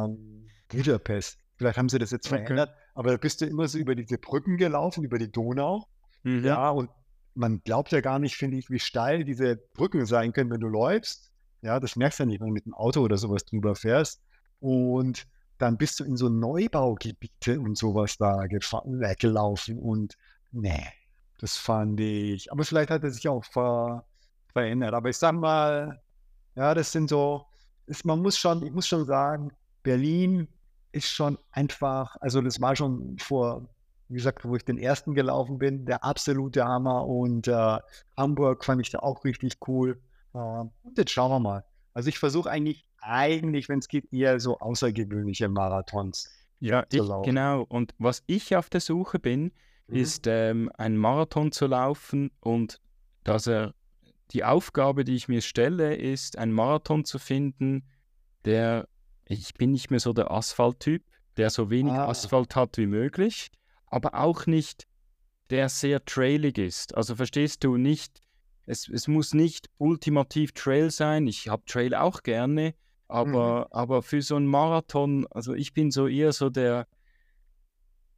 [0.09, 1.37] ähm, Budapest.
[1.57, 2.43] Vielleicht haben sie das jetzt okay.
[2.43, 5.87] verändert, aber da bist du immer so über diese Brücken gelaufen, über die Donau.
[6.23, 6.43] Mhm.
[6.43, 6.89] Ja, und
[7.35, 10.67] man glaubt ja gar nicht, finde ich, wie steil diese Brücken sein können, wenn du
[10.67, 11.31] läufst.
[11.61, 14.21] Ja, das merkst du ja nicht, wenn du mit dem Auto oder sowas drüber fährst.
[14.59, 20.17] Und dann bist du in so Neubaugebiete und sowas da äh, gelaufen und
[20.51, 20.85] nee,
[21.39, 22.51] das fand ich.
[22.51, 24.05] Aber vielleicht hat er sich auch ver
[24.53, 24.93] verändert.
[24.93, 26.01] Aber ich sag mal,
[26.55, 27.45] ja, das sind so,
[27.85, 29.51] ist, man muss schon, ich muss schon sagen,
[29.83, 30.47] Berlin
[30.91, 33.69] ist schon einfach, also das war schon vor,
[34.07, 37.77] wie gesagt, wo ich den ersten gelaufen bin, der absolute Hammer und äh,
[38.17, 40.01] Hamburg fand ich da auch richtig cool.
[40.31, 41.65] Und jetzt schauen wir mal.
[41.93, 46.29] Also ich versuche eigentlich, eigentlich, wenn es geht, eher so außergewöhnliche Marathons.
[46.59, 47.63] Ja, ich, genau.
[47.63, 49.51] Und was ich auf der Suche bin,
[49.87, 49.95] mhm.
[49.95, 52.81] ist ähm, ein Marathon zu laufen und
[53.23, 53.73] dass er
[54.31, 57.83] die Aufgabe, die ich mir stelle, ist, einen Marathon zu finden,
[58.45, 58.87] der,
[59.25, 61.03] ich bin nicht mehr so der Asphalttyp,
[61.37, 62.07] der so wenig ah.
[62.07, 63.51] Asphalt hat wie möglich,
[63.87, 64.87] aber auch nicht,
[65.49, 66.95] der sehr trailig ist.
[66.95, 68.21] Also verstehst du nicht,
[68.69, 71.25] es, es muss nicht ultimativ Trail sein.
[71.25, 72.75] Ich habe Trail auch gerne,
[73.07, 73.65] aber, mhm.
[73.71, 76.85] aber für so einen Marathon, also ich bin so eher so der,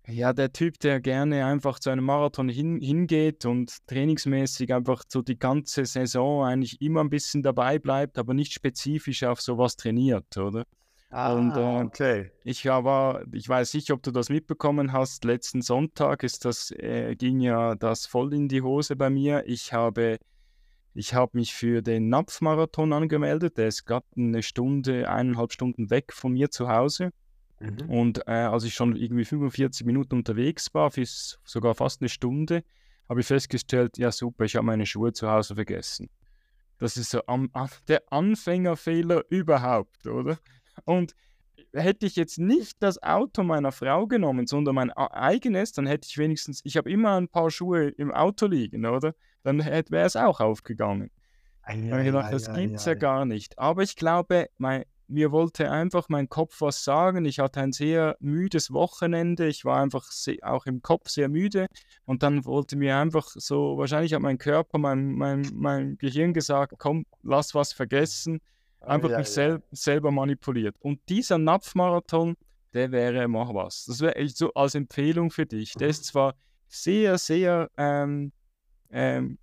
[0.08, 5.22] ja, der Typ, der gerne einfach zu einem Marathon hin, hingeht und trainingsmäßig einfach so
[5.22, 10.36] die ganze Saison eigentlich immer ein bisschen dabei bleibt, aber nicht spezifisch auf sowas trainiert,
[10.38, 10.66] oder?
[11.12, 12.32] Ah, und, äh, okay.
[12.44, 15.24] Ich war, ich weiß nicht, ob du das mitbekommen hast.
[15.24, 19.44] Letzten Sonntag ist das, äh, ging ja das voll in die Hose bei mir.
[19.46, 20.18] Ich habe,
[20.94, 23.58] ich habe mich für den Napfmarathon angemeldet.
[23.58, 27.12] Der ist gerade eine Stunde, eineinhalb Stunden weg von mir zu Hause.
[27.60, 27.90] Mhm.
[27.90, 32.64] Und äh, als ich schon irgendwie 45 Minuten unterwegs war, für sogar fast eine Stunde,
[33.08, 36.10] habe ich festgestellt, ja super, ich habe meine Schuhe zu Hause vergessen.
[36.78, 37.52] Das ist so am,
[37.88, 40.40] der Anfängerfehler überhaupt, oder?
[40.86, 41.14] Und
[41.74, 46.18] hätte ich jetzt nicht das Auto meiner Frau genommen, sondern mein eigenes, dann hätte ich
[46.18, 49.14] wenigstens, ich habe immer ein paar Schuhe im Auto liegen, oder?
[49.44, 51.10] Dann wäre es auch aufgegangen.
[51.68, 53.58] Ja, ich gedacht, das ja, gibt es ja, ja, gar nicht.
[53.60, 57.26] Aber ich glaube, mein, mir wollte einfach mein Kopf was sagen.
[57.26, 59.48] Ich hatte ein sehr müdes Wochenende.
[59.48, 60.10] Ich war einfach
[60.42, 61.68] auch im Kopf sehr müde.
[62.06, 66.74] Und dann wollte mir einfach so, wahrscheinlich hat mein Körper, mein, mein, mein Gehirn gesagt,
[66.78, 68.40] komm, lass was vergessen.
[68.80, 69.34] Einfach ja, mich ja.
[69.34, 70.76] Sel selber manipuliert.
[70.80, 72.36] Und dieser Napfmarathon,
[72.74, 73.86] der wäre, mach was.
[73.86, 75.74] Das wäre echt so als Empfehlung für dich.
[75.74, 76.36] Der ist zwar
[76.68, 78.32] sehr, sehr ähm,
[78.92, 79.38] ähm,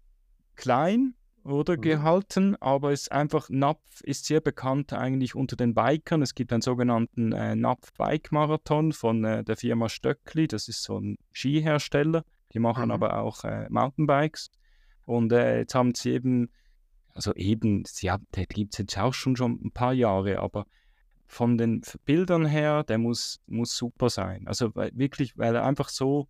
[0.56, 1.14] klein,
[1.48, 1.80] oder mhm.
[1.80, 6.22] gehalten, aber ist einfach, Napf ist sehr bekannt eigentlich unter den Bikern.
[6.22, 11.16] Es gibt einen sogenannten äh, Napf-Bike-Marathon von äh, der Firma Stöckli, das ist so ein
[11.32, 12.90] Skihersteller, die machen mhm.
[12.90, 14.50] aber auch äh, Mountainbikes.
[15.04, 16.50] Und äh, jetzt haben sie eben,
[17.14, 20.66] also eben, ja, der gibt es jetzt auch schon, schon ein paar Jahre, aber
[21.26, 24.46] von den Bildern her, der muss, muss super sein.
[24.46, 26.28] Also wirklich, weil er einfach so,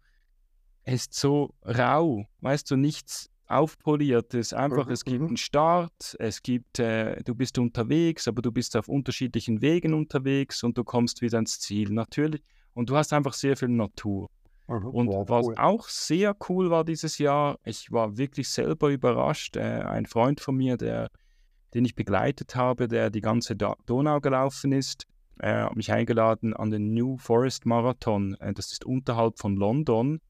[0.89, 4.55] er ist so rau, weißt du, nichts aufpoliertes.
[4.55, 5.27] Einfach, mhm, es gibt mhm.
[5.27, 10.63] einen Start, es gibt, äh, du bist unterwegs, aber du bist auf unterschiedlichen Wegen unterwegs
[10.63, 11.91] und du kommst wieder ins Ziel.
[11.91, 12.43] Natürlich.
[12.73, 14.31] Und du hast einfach sehr viel Natur.
[14.67, 15.55] Mhm, und wow, was cool.
[15.59, 19.57] auch sehr cool war dieses Jahr, ich war wirklich selber überrascht.
[19.57, 21.11] Äh, ein Freund von mir, der,
[21.75, 25.05] den ich begleitet habe, der die ganze Donau gelaufen ist,
[25.41, 28.37] äh, hat mich eingeladen an den New Forest Marathon.
[28.41, 30.21] Äh, das ist unterhalb von London.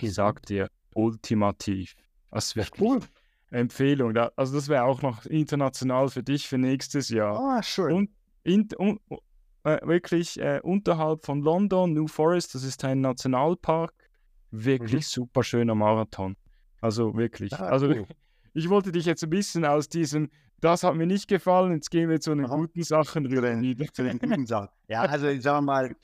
[0.00, 1.94] Ich sag dir, ultimativ.
[2.30, 3.00] Das wäre cool.
[3.50, 4.16] Empfehlung.
[4.36, 7.38] Also das wäre auch noch international für dich für nächstes Jahr.
[7.38, 7.92] Ah, schön.
[7.92, 8.10] Und,
[8.42, 9.00] in, un,
[9.64, 13.92] äh, wirklich äh, unterhalb von London, New Forest, das ist ein Nationalpark.
[14.50, 15.22] Wirklich mhm.
[15.22, 16.36] super schöner Marathon.
[16.80, 17.52] Also wirklich.
[17.54, 18.06] Ah, also cool.
[18.54, 20.28] ich wollte dich jetzt ein bisschen aus diesem,
[20.60, 22.54] das hat mir nicht gefallen, jetzt gehen wir zu den Aha.
[22.54, 23.52] guten Sachen rüber.
[23.92, 24.68] Zu den guten Sachen.
[24.88, 25.94] Ja, also ich sage mal,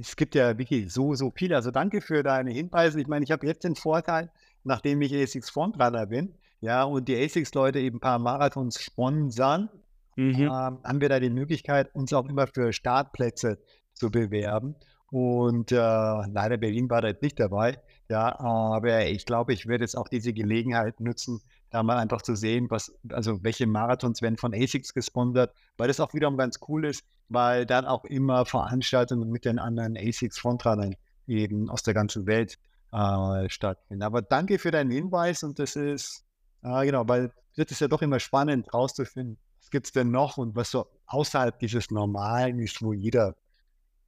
[0.00, 1.56] es gibt ja wirklich so, so viele.
[1.56, 3.00] Also danke für deine Hinweise.
[3.00, 4.30] Ich meine, ich habe jetzt den Vorteil,
[4.64, 9.68] nachdem ich ASICS Frontrunner bin, ja, und die ASICS-Leute eben ein paar Marathons sponsern,
[10.16, 10.34] mhm.
[10.34, 13.58] ähm, haben wir da die Möglichkeit, uns auch immer für Startplätze
[13.92, 14.74] zu bewerben.
[15.10, 17.78] Und äh, leider Berlin war da jetzt nicht dabei.
[18.08, 21.40] Ja, aber ich glaube, ich werde jetzt auch diese Gelegenheit nutzen,
[21.76, 26.00] da mal einfach zu sehen, was, also welche Marathons werden von ASICS gesponsert, weil das
[26.00, 30.96] auch wiederum ganz cool ist, weil dann auch immer Veranstaltungen mit den anderen ASICS Frontrunnern
[31.26, 32.58] eben aus der ganzen Welt
[32.92, 34.02] äh, stattfinden.
[34.02, 36.24] Aber danke für deinen Hinweis und das ist,
[36.62, 40.38] äh, genau, weil das ist ja doch immer spannend rauszufinden, was gibt es denn noch
[40.38, 43.36] und was so außerhalb dieses Normalen ist, wo jeder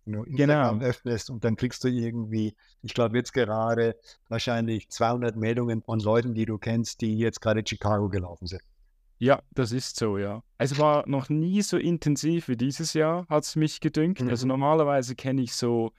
[0.09, 0.91] nur Instagram genau.
[0.91, 3.97] öffnest und dann kriegst du irgendwie, ich glaube jetzt gerade
[4.29, 8.63] wahrscheinlich 200 Meldungen von Leuten, die du kennst, die jetzt gerade Chicago gelaufen sind.
[9.19, 10.43] Ja, das ist so, ja.
[10.59, 14.21] Es war noch nie so intensiv wie dieses Jahr, hat es mich gedünkt.
[14.21, 14.31] Also mhm.
[14.31, 15.93] Also normalerweise kenne ich so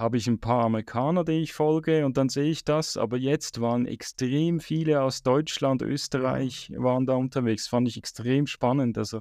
[0.00, 2.96] habe ich ein paar Amerikaner, die ich folge und dann sehe ich das.
[2.96, 7.68] Aber jetzt waren extrem viele aus Deutschland, Österreich waren da unterwegs.
[7.68, 8.96] Fand ich extrem spannend.
[8.96, 9.20] Also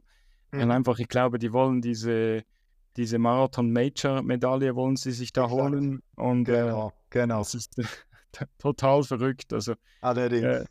[0.54, 0.72] mhm.
[0.72, 2.44] einfach, ich glaube, die wollen diese,
[3.00, 5.62] diese Marathon-Major-Medaille wollen sie sich da Exakt.
[5.62, 6.04] holen.
[6.16, 7.40] Und Genau, äh, genau.
[7.40, 7.76] das ist
[8.60, 9.54] total verrückt.
[9.54, 10.44] Also, Allerdings.
[10.44, 10.66] äh,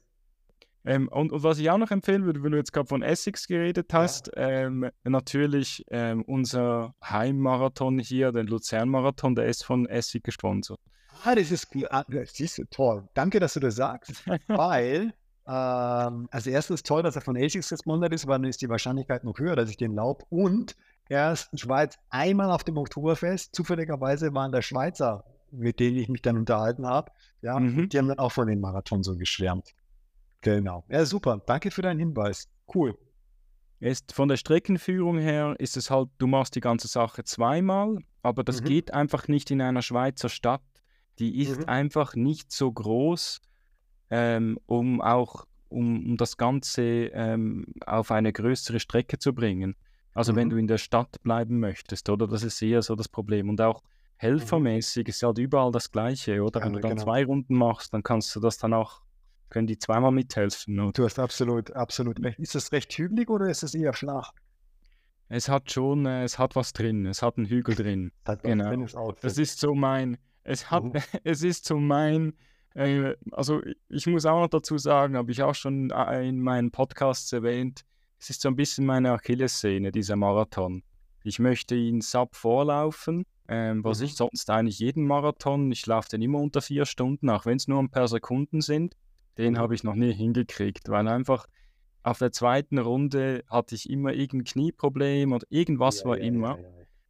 [0.85, 3.47] ähm, und, und was ich auch noch empfehlen würde, wenn du jetzt gerade von Essex
[3.47, 10.79] geredet hast, ähm, natürlich ähm, unser Heimmarathon hier, den Luzern-Marathon, der ist von Essig gesponsert.
[11.25, 11.67] Ah, das ist.
[11.91, 13.09] Ah, das ist toll.
[13.15, 15.13] Danke, dass du das sagst, weil,
[15.49, 19.25] ähm, also erstens toll, dass er von Asics gesponsert ist, weil dann ist die Wahrscheinlichkeit
[19.25, 20.25] noch höher, dass ich den laub.
[20.31, 20.77] Und
[21.09, 26.09] erst, ich war jetzt einmal auf dem Oktoberfest, zufälligerweise waren da Schweizer, mit denen ich
[26.09, 27.11] mich dann unterhalten habe.
[27.43, 27.89] Ja, Mhm.
[27.89, 29.75] die haben dann auch von dem Marathon so geschwärmt.
[30.41, 30.85] Genau.
[30.89, 31.43] Ja, super.
[31.47, 32.49] Danke für deinen Hinweis.
[32.73, 32.97] Cool.
[33.81, 38.43] Ist von der Streckenführung her ist es halt, du machst die ganze Sache zweimal, aber
[38.45, 38.67] das Mhm.
[38.67, 40.63] geht einfach nicht in einer Schweizer Stadt.
[41.19, 41.65] Die ist Mhm.
[41.67, 43.41] einfach nicht so groß,
[44.11, 49.77] ähm, um auch um, um das Ganze ähm, auf eine größere Strecke zu bringen.
[50.15, 50.51] Also wenn Mhm.
[50.51, 52.27] du in der Stadt bleiben möchtest, oder?
[52.27, 53.49] Das ist eher so das Problem.
[53.49, 53.83] Und auch
[54.17, 56.61] helfermäßig ist halt überall das Gleiche, oder?
[56.61, 57.03] Wenn Ja, du dann genau.
[57.05, 59.03] zwei Runden machst, dann kannst du das dann auch,
[59.51, 60.79] können die zweimal mithelfen.
[60.81, 60.93] Oder?
[60.93, 62.39] Du hast absolut, absolut recht.
[62.39, 64.33] Ist das recht hügelig oder ist es eher flach?
[65.29, 68.13] Es hat schon, äh, es hat was drin, es hat einen Hügel drin.
[68.25, 68.69] Das Genau.
[68.71, 70.93] drin ist Das ist so mein, es hat, Mhm.
[71.25, 72.33] es ist so mein,
[72.75, 76.71] äh, also ich muss auch noch dazu sagen, habe ich auch schon äh, in meinen
[76.71, 77.85] Podcasts erwähnt,
[78.19, 80.83] es ist so ein bisschen meine Achillessehne, dieser Marathon.
[81.25, 84.05] Ich möchte ihn sub vorlaufen, ähm, was Mhm.
[84.07, 87.69] ich sonst eigentlich jeden Marathon, ich laufe den immer unter vier Stunden, auch wenn es
[87.69, 88.95] nur ein paar Sekunden sind,
[89.37, 89.59] den Mhm.
[89.59, 91.47] habe ich noch nie hingekriegt, weil einfach
[92.03, 96.59] auf der zweiten Runde hatte ich immer irgendein Knieproblem oder irgendwas Ja, war ja, immer.
[96.59, 96.65] ja.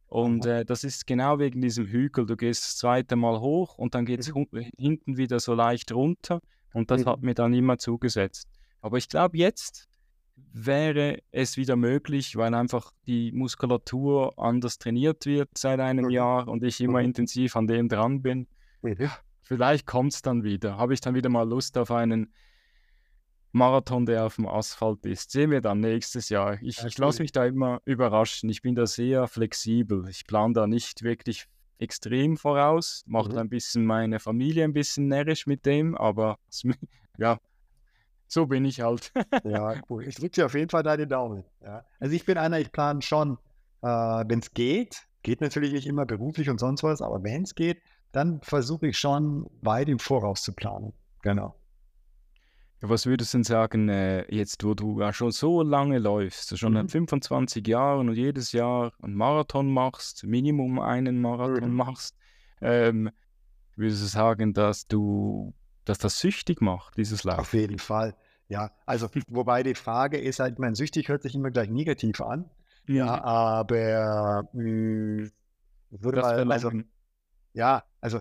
[0.07, 2.25] Und äh, das ist genau wegen diesem Hügel.
[2.25, 4.47] Du gehst das zweite Mal hoch und dann geht es Mhm.
[4.77, 6.41] hinten wieder so leicht runter.
[6.73, 7.25] Und das hat Mhm.
[7.25, 8.47] mir dann immer zugesetzt.
[8.81, 9.88] Aber ich glaube, jetzt
[10.53, 16.11] wäre es wieder möglich, weil einfach die Muskulatur anders trainiert wird seit einem Mhm.
[16.11, 17.05] Jahr und ich immer Mhm.
[17.05, 18.47] intensiv an dem dran bin.
[18.81, 19.09] Mhm.
[19.41, 20.77] Vielleicht kommt es dann wieder.
[20.77, 22.33] Habe ich dann wieder mal Lust auf einen
[23.51, 25.31] Marathon, der auf dem Asphalt ist.
[25.31, 26.61] Sehen wir dann nächstes Jahr.
[26.61, 28.49] Ich, Ja, ich lasse mich da immer überraschen.
[28.49, 30.07] Ich bin da sehr flexibel.
[30.07, 31.45] Ich plane da nicht wirklich
[31.79, 33.37] extrem voraus, mache Mhm.
[33.37, 36.37] ein bisschen meine Familie ein bisschen närrisch mit dem, aber
[37.17, 37.39] ja,
[38.29, 39.11] so bin ich halt.
[39.43, 40.07] Ja, cool.
[40.07, 41.43] Ich drücke dir auf jeden Fall deine Daumen.
[41.61, 41.83] Ja.
[41.99, 43.37] Also ich bin einer, ich plane schon,
[43.81, 47.55] äh, wenn es geht, geht natürlich nicht immer beruflich und sonst was, aber wenn es
[47.55, 50.93] geht, dann versuche ich schon weit im Voraus zu planen.
[51.21, 51.55] Genau.
[52.81, 56.73] Was würdest du denn sagen, äh, jetzt wo du ja schon so lange läufst, schon
[56.75, 56.89] seit Mhm.
[56.89, 61.75] 25 Jahren und jedes Jahr einen Marathon machst, Minimum einen Marathon Mhm.
[61.75, 62.15] machst,
[62.61, 63.09] ähm,
[63.75, 65.53] würdest du sagen, dass du,
[65.85, 67.59] dass das süchtig macht, dieses Auf Laufen?
[67.59, 68.15] jeden Fall.
[68.47, 72.49] Ja, also wobei die Frage ist halt, mein süchtig hört sich immer gleich negativ an.
[72.87, 75.29] Ja, aber mh,
[75.91, 76.71] ich würde das mal, also
[77.53, 78.19] ja, also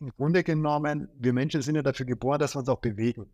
[0.00, 3.26] im Grunde genommen, wir Menschen sind ja dafür geboren, dass wir uns auch bewegen.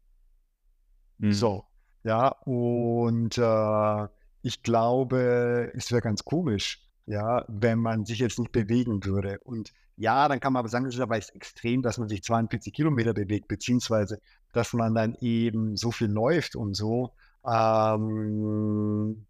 [1.19, 1.33] Mhm.
[1.33, 1.65] So,
[2.05, 4.09] ja, und äh,
[4.43, 9.39] ich glaube, es wäre ganz komisch, ja, wenn man sich jetzt nicht bewegen würde.
[9.41, 12.73] Und ja, dann kann man aber sagen, es ist aber extrem, dass man sich 42
[12.73, 14.21] Kilometer bewegt, beziehungsweise
[14.53, 17.13] dass man dann eben so viel läuft und so.
[17.45, 19.27] Ähm,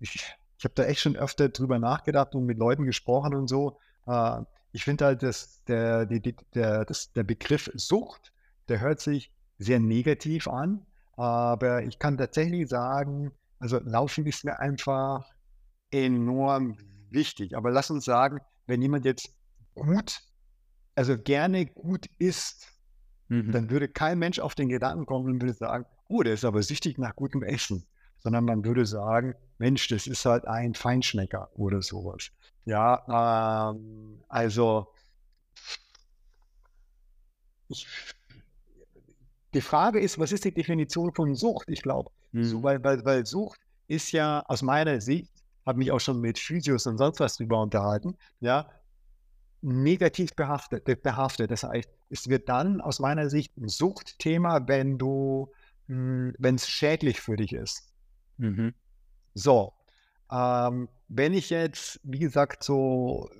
[0.00, 3.78] ich ich habe da echt schon öfter drüber nachgedacht und mit Leuten gesprochen und so.
[4.06, 4.40] Äh,
[4.72, 8.32] ich finde halt, dass der, die, die, der, das, der Begriff Sucht,
[8.68, 10.84] der hört sich sehr negativ an,
[11.16, 15.24] aber ich kann tatsächlich sagen, also Laufen ist mir einfach
[15.90, 16.76] enorm
[17.10, 17.56] wichtig.
[17.56, 19.34] Aber lass uns sagen, wenn jemand jetzt
[19.78, 20.20] gut,
[20.94, 22.74] also gerne gut isst,
[23.28, 23.52] Mhm.
[23.52, 26.62] dann würde kein Mensch auf den Gedanken kommen und würde sagen, oh, der ist aber
[26.62, 27.86] süchtig nach gutem Essen.
[28.20, 32.30] Sondern man würde sagen, Mensch, das ist halt ein Feinschmecker oder sowas.
[32.64, 34.88] Ja, ähm, also
[37.68, 37.86] ich,
[39.54, 41.68] die Frage ist, was ist die Definition von Sucht?
[41.68, 42.62] Ich glaube, so, Mhm.
[42.62, 45.30] weil, weil, weil Sucht ist ja aus meiner Sicht,
[45.64, 48.68] habe mich auch schon mit Physios und sonst was drüber unterhalten, ja,
[49.60, 51.50] negativ behaftet, behaftet.
[51.50, 55.50] Das heißt, es wird dann aus meiner Sicht ein Suchtthema, wenn du,
[55.86, 57.92] wenn es schädlich für dich ist.
[58.36, 58.74] Mhm.
[59.34, 59.72] So,
[60.30, 63.30] ähm, wenn ich jetzt, wie gesagt, so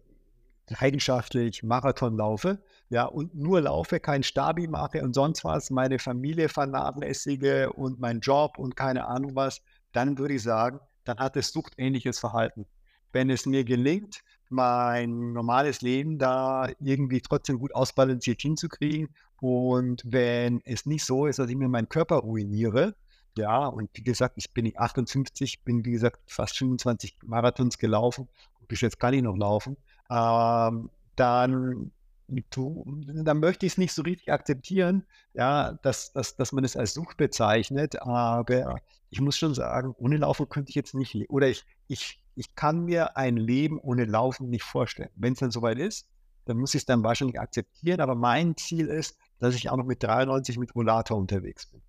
[0.68, 6.48] leidenschaftlich Marathon laufe, ja, und nur laufe, kein Stabi mache und sonst was, meine Familie
[6.48, 11.52] vernachlässige und meinen Job und keine Ahnung was, dann würde ich sagen, dann hat es
[11.52, 12.66] suchtähnliches Verhalten.
[13.12, 19.08] Wenn es mir gelingt, mein normales Leben da irgendwie trotzdem gut ausbalanciert hinzukriegen
[19.40, 22.94] und wenn es nicht so ist, dass ich mir meinen Körper ruiniere,
[23.36, 28.28] ja, und wie gesagt, ich bin 58, bin wie gesagt fast 25 Marathons gelaufen.
[28.66, 29.76] bis jetzt kann ich noch laufen,
[30.10, 31.92] ähm, dann,
[32.28, 36.94] dann möchte ich es nicht so richtig akzeptieren, ja, dass, dass, dass man es als
[36.94, 38.02] Sucht bezeichnet.
[38.02, 38.80] Aber
[39.10, 42.84] ich muss schon sagen, ohne Laufen könnte ich jetzt nicht, oder ich, ich, ich kann
[42.84, 45.10] mir ein Leben ohne Laufen nicht vorstellen.
[45.16, 46.06] Wenn es dann soweit ist,
[46.44, 48.00] dann muss ich es dann wahrscheinlich akzeptieren.
[48.00, 51.82] Aber mein Ziel ist, dass ich auch noch mit 93 mit Rollator unterwegs bin.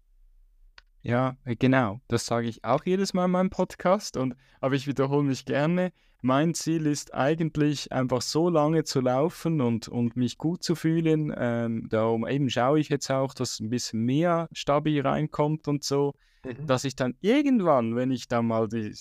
[1.01, 2.01] Ja, äh, genau.
[2.07, 4.17] Das sage ich auch jedes Mal in meinem Podcast.
[4.17, 5.93] Und, aber ich wiederhole mich gerne.
[6.21, 11.31] Mein Ziel ist eigentlich einfach so lange zu laufen und, und mich gut zu fühlen.
[11.37, 16.15] Ähm, darum eben schaue ich jetzt auch, dass ein bisschen mehr Stabi reinkommt und so,
[16.43, 16.65] mhm.
[16.65, 18.93] dass ich dann irgendwann, wenn ich dann mal die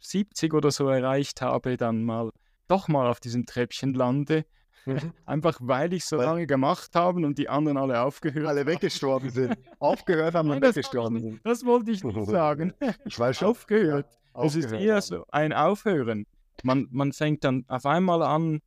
[0.00, 2.30] 70 oder so erreicht habe, dann mal
[2.68, 4.44] doch mal auf diesem Treppchen lande
[4.86, 5.12] Mhm.
[5.26, 9.30] Einfach weil ich so weil lange gemacht habe und die anderen alle aufgehört Alle weggestorben
[9.30, 9.56] sind.
[9.78, 11.40] Aufgehört haben und weggestorben sind.
[11.44, 12.72] Das wollte ich nicht sagen.
[13.04, 13.48] Ich weiß schon.
[13.48, 14.06] Aufgehört.
[14.34, 16.26] Ja, es ist eher so ein Aufhören.
[16.62, 18.60] Man, man fängt dann auf einmal an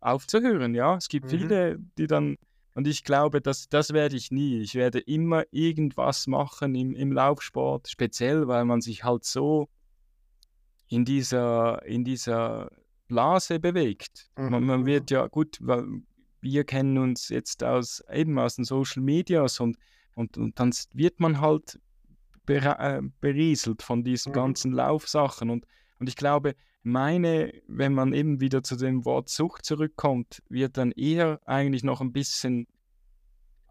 [0.00, 0.96] aufzuhören, ja.
[0.96, 1.30] Es gibt mhm.
[1.30, 2.36] viele, die dann,
[2.74, 4.60] und ich glaube, das, das werde ich nie.
[4.60, 9.68] Ich werde immer irgendwas machen im, im Laufsport, speziell, weil man sich halt so
[10.88, 12.70] in dieser, in dieser
[13.08, 14.30] Blase bewegt.
[14.36, 14.50] Mhm.
[14.50, 15.58] Man, man, wird ja gut,
[16.40, 19.76] wir kennen uns jetzt aus eben aus den Social Medias und,
[20.14, 21.78] und, und dann wird man halt
[22.46, 24.34] äh, berieselt von diesen mhm.
[24.34, 25.50] ganzen Laufsachen.
[25.50, 25.66] Und,
[25.98, 30.92] und ich glaube, meine, wenn man eben wieder zu dem Wort Sucht zurückkommt, wird dann
[30.92, 32.66] eher eigentlich noch ein bisschen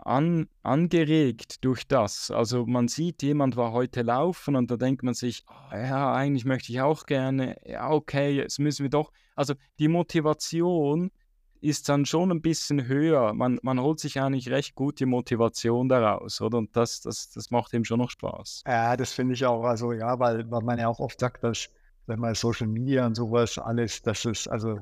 [0.07, 2.31] an, angeregt durch das.
[2.31, 6.45] Also man sieht, jemand war heute laufen und da denkt man sich, oh, ja, eigentlich
[6.45, 9.11] möchte ich auch gerne, ja, okay, jetzt müssen wir doch.
[9.35, 11.11] Also die Motivation
[11.59, 13.33] ist dann schon ein bisschen höher.
[13.33, 16.59] Man, man holt sich eigentlich recht gut die Motivation daraus, oder?
[16.59, 18.63] Und das, das, das macht eben schon noch Spaß.
[18.65, 21.69] Ja, das finde ich auch, also ja, weil, weil man ja auch oft sagt, dass,
[22.05, 24.79] wenn man Social Media und sowas alles, das ist, also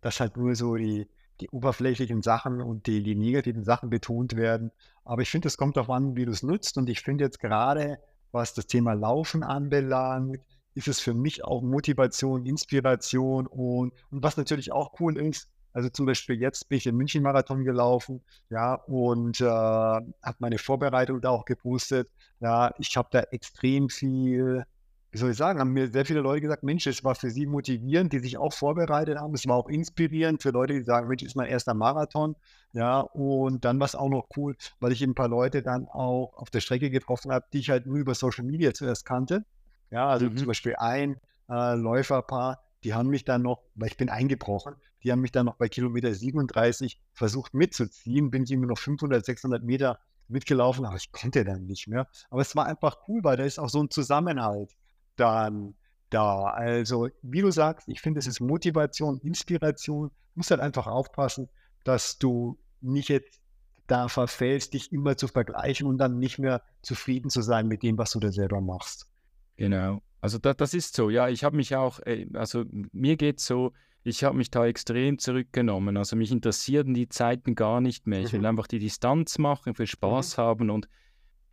[0.00, 1.08] das halt nur so die,
[1.40, 4.70] die oberflächlichen Sachen und die, die negativen Sachen betont werden.
[5.04, 6.78] Aber ich finde, es kommt darauf an, wie du es nutzt.
[6.78, 7.98] Und ich finde jetzt gerade,
[8.32, 10.40] was das Thema Laufen anbelangt,
[10.74, 15.48] ist es für mich auch Motivation, Inspiration und, und was natürlich auch cool ist.
[15.72, 21.20] Also zum Beispiel jetzt bin ich den München-Marathon gelaufen, ja, und äh, habe meine Vorbereitung
[21.20, 22.08] da auch gepostet.
[22.40, 24.64] Ja, ich habe da extrem viel
[25.10, 27.46] wie soll ich sagen, haben mir sehr viele Leute gesagt, Mensch, es war für sie
[27.46, 29.34] motivierend, die sich auch vorbereitet haben.
[29.34, 32.36] Es war auch inspirierend für Leute, die sagen, Mensch, ist mein erster Marathon.
[32.72, 36.34] Ja, und dann war es auch noch cool, weil ich ein paar Leute dann auch
[36.36, 39.46] auf der Strecke getroffen habe, die ich halt nur über Social Media zuerst kannte.
[39.90, 40.36] Ja, also mhm.
[40.36, 41.16] zum Beispiel ein
[41.48, 45.46] äh, Läuferpaar, die haben mich dann noch, weil ich bin eingebrochen, die haben mich dann
[45.46, 50.96] noch bei Kilometer 37 versucht mitzuziehen, bin ich immer noch 500, 600 Meter mitgelaufen, aber
[50.96, 52.06] ich konnte dann nicht mehr.
[52.28, 54.76] Aber es war einfach cool, weil da ist auch so ein Zusammenhalt
[55.18, 55.74] dann
[56.10, 56.44] da.
[56.44, 60.08] Also, wie du sagst, ich finde, es ist Motivation, Inspiration.
[60.08, 61.48] Du musst halt einfach aufpassen,
[61.84, 63.40] dass du nicht jetzt
[63.86, 67.96] da verfällst, dich immer zu vergleichen und dann nicht mehr zufrieden zu sein mit dem,
[67.98, 69.10] was du da selber machst.
[69.56, 70.02] Genau.
[70.20, 71.10] Also da, das ist so.
[71.10, 74.66] Ja, ich habe mich auch, äh, also mir geht es so, ich habe mich da
[74.66, 75.96] extrem zurückgenommen.
[75.96, 78.20] Also mich interessierten die Zeiten gar nicht mehr.
[78.20, 78.46] Ich will mhm.
[78.46, 80.42] einfach die Distanz machen, viel Spaß mhm.
[80.42, 80.88] haben und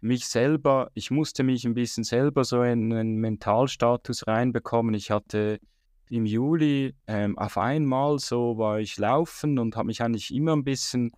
[0.06, 4.94] mich selber, ich musste mich ein bisschen selber so in einen Mentalstatus reinbekommen.
[4.94, 5.60] Ich hatte
[6.10, 10.64] im Juli ähm, auf einmal so war ich laufen und habe mich eigentlich immer ein
[10.64, 11.12] bisschen,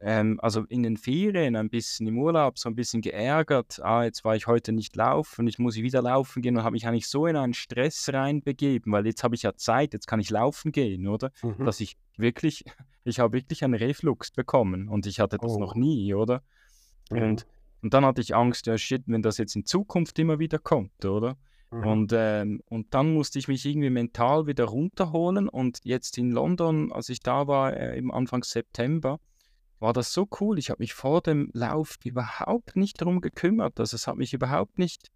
[0.00, 3.80] ähm, also in den Ferien, ein bisschen im Urlaub, so ein bisschen geärgert.
[3.80, 6.72] Ah, jetzt war ich heute nicht laufen, jetzt muss ich wieder laufen gehen und habe
[6.72, 10.18] mich eigentlich so in einen Stress reinbegeben, weil jetzt habe ich ja Zeit, jetzt kann
[10.18, 11.30] ich laufen gehen, oder?
[11.42, 11.64] Mhm.
[11.64, 12.64] Dass ich wirklich,
[13.04, 15.60] ich habe wirklich einen Reflux bekommen und ich hatte das oh.
[15.60, 16.42] noch nie, oder?
[17.10, 17.22] Mhm.
[17.22, 17.46] Und
[17.82, 21.04] und dann hatte ich Angst, ja shit, wenn das jetzt in Zukunft immer wieder kommt,
[21.04, 21.36] oder?
[21.70, 21.86] Mhm.
[21.86, 25.48] Und, ähm, und dann musste ich mich irgendwie mental wieder runterholen.
[25.48, 29.18] Und jetzt in London, als ich da war, äh, im Anfang September,
[29.78, 30.58] war das so cool.
[30.58, 33.78] Ich habe mich vor dem Lauf überhaupt nicht darum gekümmert.
[33.78, 35.10] Also es hat mich überhaupt nicht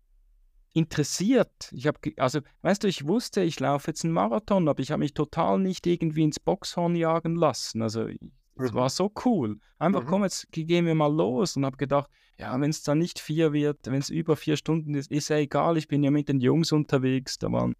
[0.72, 1.70] interessiert.
[1.72, 5.00] Ich habe, also, weißt du, ich wusste, ich laufe jetzt einen Marathon, aber ich habe
[5.00, 7.82] mich total nicht irgendwie ins Boxhorn jagen lassen.
[7.82, 8.18] Also es
[8.56, 8.74] mhm.
[8.74, 9.58] war so cool.
[9.78, 10.06] Einfach, mhm.
[10.06, 13.52] komm, jetzt gehen wir mal los und habe gedacht, ja, wenn es dann nicht vier
[13.52, 15.76] wird, wenn es über vier Stunden ist, ist ja egal.
[15.76, 17.38] Ich bin ja mit den Jungs unterwegs.
[17.38, 17.76] Da waren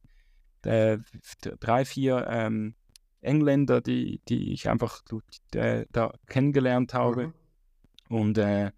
[0.65, 0.99] äh,
[1.61, 2.75] drei, vier ähm,
[3.23, 5.03] Engländer, die, die ich einfach
[5.55, 7.29] äh, da kennengelernt habe.
[7.29, 7.35] Mhm.
[8.11, 8.71] Und äh,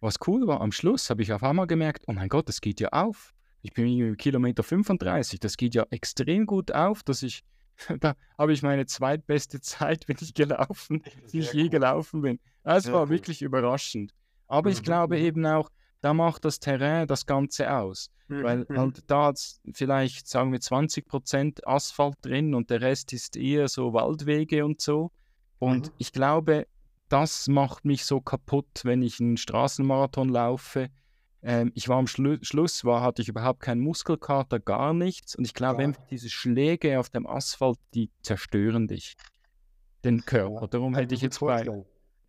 [0.00, 2.80] was cool war, am Schluss habe ich auf einmal gemerkt, oh mein Gott, das geht
[2.80, 3.32] ja auf.
[3.62, 7.44] Ich bin irgendwie Kilometer 35, das geht ja extrem gut auf, dass ich
[8.00, 12.40] da habe ich meine zweitbeste Zeit, bin ich gelaufen, die ich je gelaufen bin.
[12.64, 13.10] Das war cool.
[13.10, 14.12] wirklich überraschend.
[14.48, 14.76] Aber mhm.
[14.76, 15.70] ich glaube eben auch,
[16.00, 18.10] da macht das Terrain das Ganze aus.
[18.28, 18.42] Mhm.
[18.42, 18.78] Weil mhm.
[18.78, 19.40] halt da hat
[19.72, 25.10] vielleicht, sagen wir, 20% Asphalt drin und der Rest ist eher so Waldwege und so.
[25.58, 25.92] Und mhm.
[25.98, 26.66] ich glaube,
[27.08, 30.90] das macht mich so kaputt, wenn ich einen Straßenmarathon laufe.
[31.42, 35.34] Ähm, ich war am Schlu Schluss, war, hatte ich überhaupt keinen Muskelkater, gar nichts.
[35.34, 35.92] Und ich glaube, ja.
[36.10, 39.16] diese Schläge auf dem Asphalt, die zerstören dich,
[40.04, 40.68] den Körper.
[40.68, 41.64] Darum hätte ich jetzt bei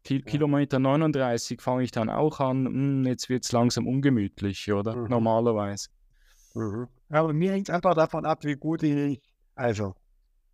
[0.10, 4.96] Ki Kilometer 39 fange ich dann auch an, hm, jetzt wird es langsam ungemütlich, oder?
[4.96, 5.08] Mhm.
[5.08, 5.90] Normalerweise.
[6.56, 6.88] Mhm.
[7.12, 9.22] Ja, aber mir hängt es einfach davon ab, wie gut ich,
[9.54, 9.94] also,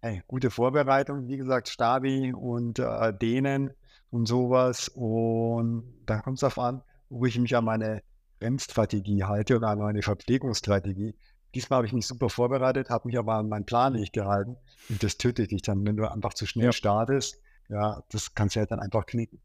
[0.01, 3.71] hey, gute Vorbereitung, wie gesagt, Stabi und äh, Dehnen
[4.09, 4.89] und sowas.
[4.89, 8.03] Und da kommt es darauf an, wo ich mich an meine
[8.39, 11.15] Bremsstrategie halte oder an meine Verpflegungsstrategie.
[11.53, 14.57] Diesmal habe ich mich super vorbereitet, habe mich aber an meinen Plan nicht gehalten.
[14.89, 16.71] Und das tötet dich dann, wenn du einfach zu schnell ja.
[16.73, 17.39] startest
[17.69, 19.39] ja, das kannst du ja dann einfach knicken.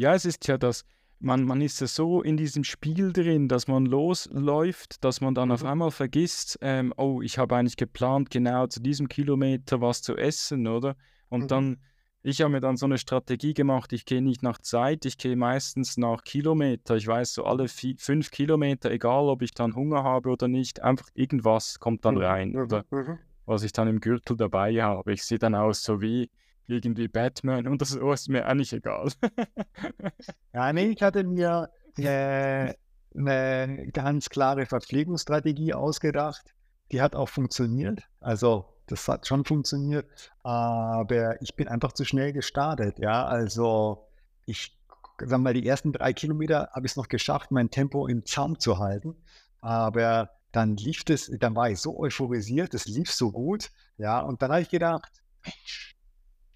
[0.00, 0.86] Ja, es ist ja das,
[1.18, 5.48] man, man ist ja so in diesem Spiel drin, dass man losläuft, dass man dann
[5.48, 5.54] mhm.
[5.54, 10.16] auf einmal vergisst, ähm, oh, ich habe eigentlich geplant, genau zu diesem Kilometer was zu
[10.16, 10.96] essen, oder?
[11.28, 11.48] Und mhm.
[11.48, 11.76] dann,
[12.22, 15.36] ich habe mir dann so eine Strategie gemacht, ich gehe nicht nach Zeit, ich gehe
[15.36, 16.96] meistens nach Kilometer.
[16.96, 20.80] Ich weiß so alle vier, fünf Kilometer, egal ob ich dann Hunger habe oder nicht,
[20.80, 22.22] einfach irgendwas kommt dann mhm.
[22.22, 22.86] rein, oder?
[22.90, 22.98] Mhm.
[22.98, 23.18] Mhm.
[23.44, 25.12] Was ich dann im Gürtel dabei habe.
[25.12, 26.30] Ich sehe dann aus so wie
[26.70, 29.10] irgendwie Batman und das ist mir eigentlich egal.
[30.54, 32.74] ja, nee, ich hatte mir äh,
[33.14, 36.54] eine ganz klare Verpflegungsstrategie ausgedacht.
[36.92, 38.02] Die hat auch funktioniert.
[38.20, 42.98] Also das hat schon funktioniert, aber ich bin einfach zu schnell gestartet.
[42.98, 44.08] Ja, also
[44.46, 44.76] ich
[45.18, 48.58] sag mal, die ersten drei Kilometer habe ich es noch geschafft, mein Tempo im Zaum
[48.58, 49.16] zu halten.
[49.60, 53.70] Aber dann lief es, dann war ich so euphorisiert, es lief so gut.
[53.98, 55.96] Ja, und dann habe ich gedacht, Mensch,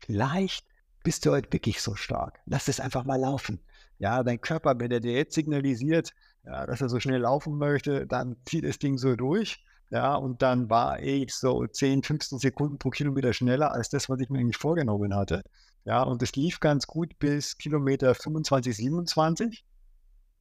[0.05, 0.67] vielleicht
[1.03, 2.41] bist du heute wirklich so stark.
[2.47, 3.61] Lass es einfach mal laufen.
[3.99, 6.13] Ja, dein Körper, wenn er dir jetzt signalisiert,
[6.45, 9.65] ja, dass er so schnell laufen möchte, dann zieht das Ding so durch.
[9.91, 14.19] Ja, und dann war ich so 10, 15 Sekunden pro Kilometer schneller als das, was
[14.21, 15.43] ich mir eigentlich vorgenommen hatte.
[15.85, 19.65] Ja, und es lief ganz gut bis Kilometer 25, 27.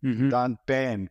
[0.02, 0.30] Mhm.
[0.30, 1.10] Dann bam.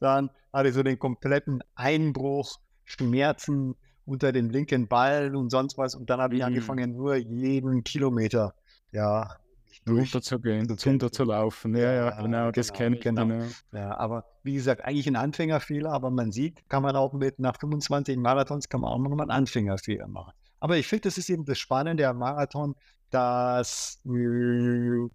[0.00, 5.94] Dann hatte ich so den kompletten Einbruch, Schmerzen, unter dem linken Ball und sonst was.
[5.94, 6.46] Und dann habe ich mhm.
[6.46, 8.54] angefangen, nur jeden Kilometer,
[8.90, 9.36] ja,
[9.88, 11.74] runter zu gehen, runter zu laufen.
[11.74, 13.02] Ja, ja, genau, das genau, kenne ich.
[13.02, 13.26] Genau.
[13.26, 13.44] genau.
[13.72, 17.58] Ja, aber wie gesagt, eigentlich ein Anfängerfehler, aber man sieht, kann man auch mit nach
[17.58, 20.32] 25 Marathons kann man auch noch mal einen Anfängerfehler machen.
[20.60, 22.76] Aber ich finde, das ist eben das Spannende am Marathon,
[23.10, 25.06] dass äh,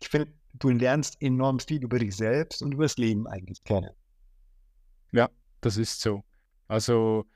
[0.00, 3.90] ich finde, du lernst enorm viel über dich selbst und über das Leben eigentlich kennen.
[5.12, 5.28] Ja,
[5.60, 6.24] das ist so.
[6.68, 7.26] Also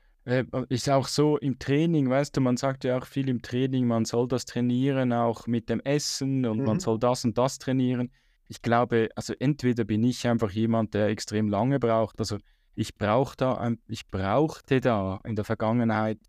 [0.69, 4.05] ist auch so im Training, weißt du, man sagt ja auch viel im Training, man
[4.05, 6.65] soll das trainieren auch mit dem Essen und mhm.
[6.65, 8.11] man soll das und das trainieren.
[8.47, 12.37] Ich glaube, also entweder bin ich einfach jemand, der extrem lange braucht, also
[12.75, 16.19] ich brauche da, ein, ich brauchte da in der Vergangenheit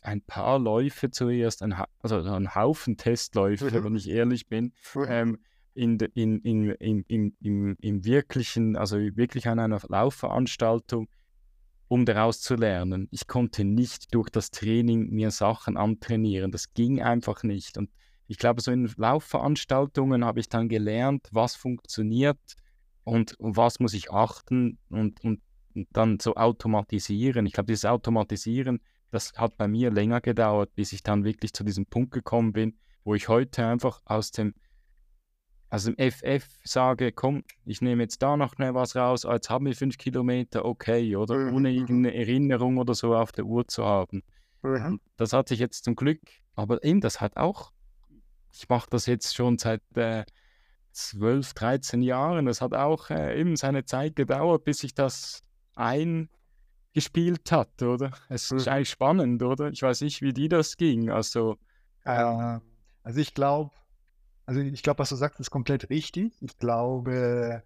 [0.00, 3.84] ein paar Läufe zuerst, ein, also ein Haufen Testläufe, mhm.
[3.84, 4.72] wenn ich ehrlich bin,
[5.06, 5.38] ähm,
[5.74, 11.08] in, in, in, in, in, im, im wirklichen, also wirklich an einer Laufveranstaltung
[11.92, 13.06] um daraus zu lernen.
[13.10, 16.50] Ich konnte nicht durch das Training mir Sachen antrainieren.
[16.50, 17.76] Das ging einfach nicht.
[17.76, 17.90] Und
[18.28, 22.38] ich glaube, so in Laufveranstaltungen habe ich dann gelernt, was funktioniert
[23.04, 25.42] und, was muss ich achten und, und
[25.90, 27.44] dann so automatisieren.
[27.44, 28.80] Ich glaube, dieses Automatisieren,
[29.10, 32.78] das hat bei mir länger gedauert, bis ich dann wirklich zu diesem Punkt gekommen bin,
[33.04, 34.54] wo ich heute einfach aus dem
[35.72, 39.48] also im FF sage, komm, ich nehme jetzt da noch schnell was raus, ah, jetzt
[39.48, 41.54] haben wir fünf Kilometer, okay, oder mhm.
[41.54, 41.76] ohne mhm.
[41.76, 44.22] irgendeine Erinnerung oder so auf der Uhr zu haben.
[44.60, 45.00] Mhm.
[45.16, 46.20] Das hatte ich jetzt zum Glück,
[46.56, 47.72] aber eben, das hat auch,
[48.52, 50.26] ich mache das jetzt schon seit äh,
[50.90, 55.42] 12, 13 Jahren, das hat auch äh, eben seine Zeit gedauert, bis ich das
[55.74, 58.10] eingespielt hat, oder?
[58.28, 58.72] Es ist mhm.
[58.72, 59.70] eigentlich spannend, oder?
[59.70, 61.56] Ich weiß nicht, wie die das ging, also...
[62.04, 62.58] Äh,
[63.04, 63.72] also ich glaube,
[64.46, 66.32] also ich glaube, was du sagst, ist komplett richtig.
[66.40, 67.62] Ich glaube,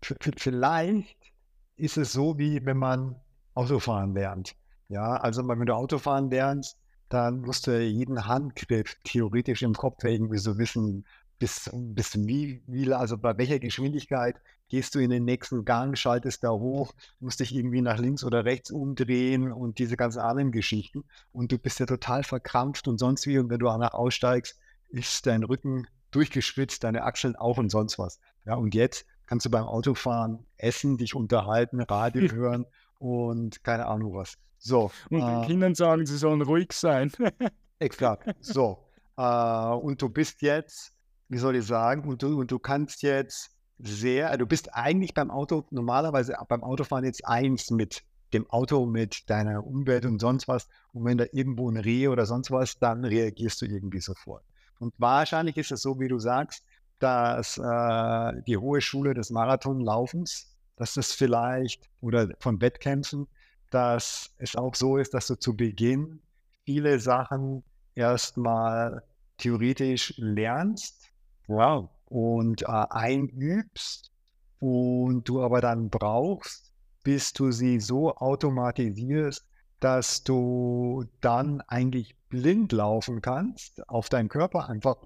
[0.00, 1.32] vielleicht
[1.76, 3.16] ist es so, wie wenn man
[3.54, 4.54] Autofahren lernt.
[4.88, 10.38] Ja, also wenn du Autofahren lernst, dann musst du jeden Handgriff theoretisch im Kopf irgendwie
[10.38, 11.04] so wissen,
[11.38, 14.36] bis, bis wie, wie, also bei welcher Geschwindigkeit
[14.68, 18.44] gehst du in den nächsten Gang, schaltest da hoch, musst dich irgendwie nach links oder
[18.44, 21.04] rechts umdrehen und diese ganzen anderen Geschichten.
[21.32, 23.38] Und du bist ja total verkrampft und sonst wie.
[23.38, 24.58] Und wenn du danach aussteigst,
[24.94, 28.20] ist dein Rücken durchgeschwitzt, deine Achseln auch und sonst was.
[28.46, 32.66] Ja, und jetzt kannst du beim Autofahren essen, dich unterhalten, Radio hören
[32.98, 34.36] und keine Ahnung was.
[34.58, 34.90] So.
[35.10, 37.12] Und den äh, Kindern sagen, sie sollen ruhig sein.
[37.78, 38.34] exakt.
[38.40, 38.78] So.
[39.16, 40.92] Äh, und du bist jetzt,
[41.28, 45.30] wie soll ich sagen, und du, und du kannst jetzt sehr, du bist eigentlich beim
[45.30, 50.68] Auto normalerweise beim Autofahren jetzt eins mit dem Auto, mit deiner Umwelt und sonst was.
[50.92, 54.44] Und wenn da irgendwo ein Reh oder sonst was, dann reagierst du irgendwie sofort.
[54.78, 56.64] Und wahrscheinlich ist es so, wie du sagst,
[56.98, 63.26] dass äh, die hohe Schule des Marathonlaufens, dass es vielleicht, oder von Wettkämpfen,
[63.70, 66.20] dass es auch so ist, dass du zu Beginn
[66.64, 67.62] viele Sachen
[67.94, 69.02] erstmal
[69.38, 71.10] theoretisch lernst
[71.46, 71.88] wow.
[72.06, 74.12] und äh, einübst
[74.60, 76.72] und du aber dann brauchst,
[77.02, 79.46] bis du sie so automatisierst,
[79.80, 84.96] dass du dann eigentlich blind laufen kannst, auf deinen Körper einfach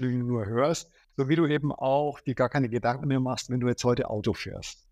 [0.00, 3.66] nur hörst, so wie du eben auch dir gar keine Gedanken mehr machst, wenn du
[3.66, 4.86] jetzt heute Auto fährst.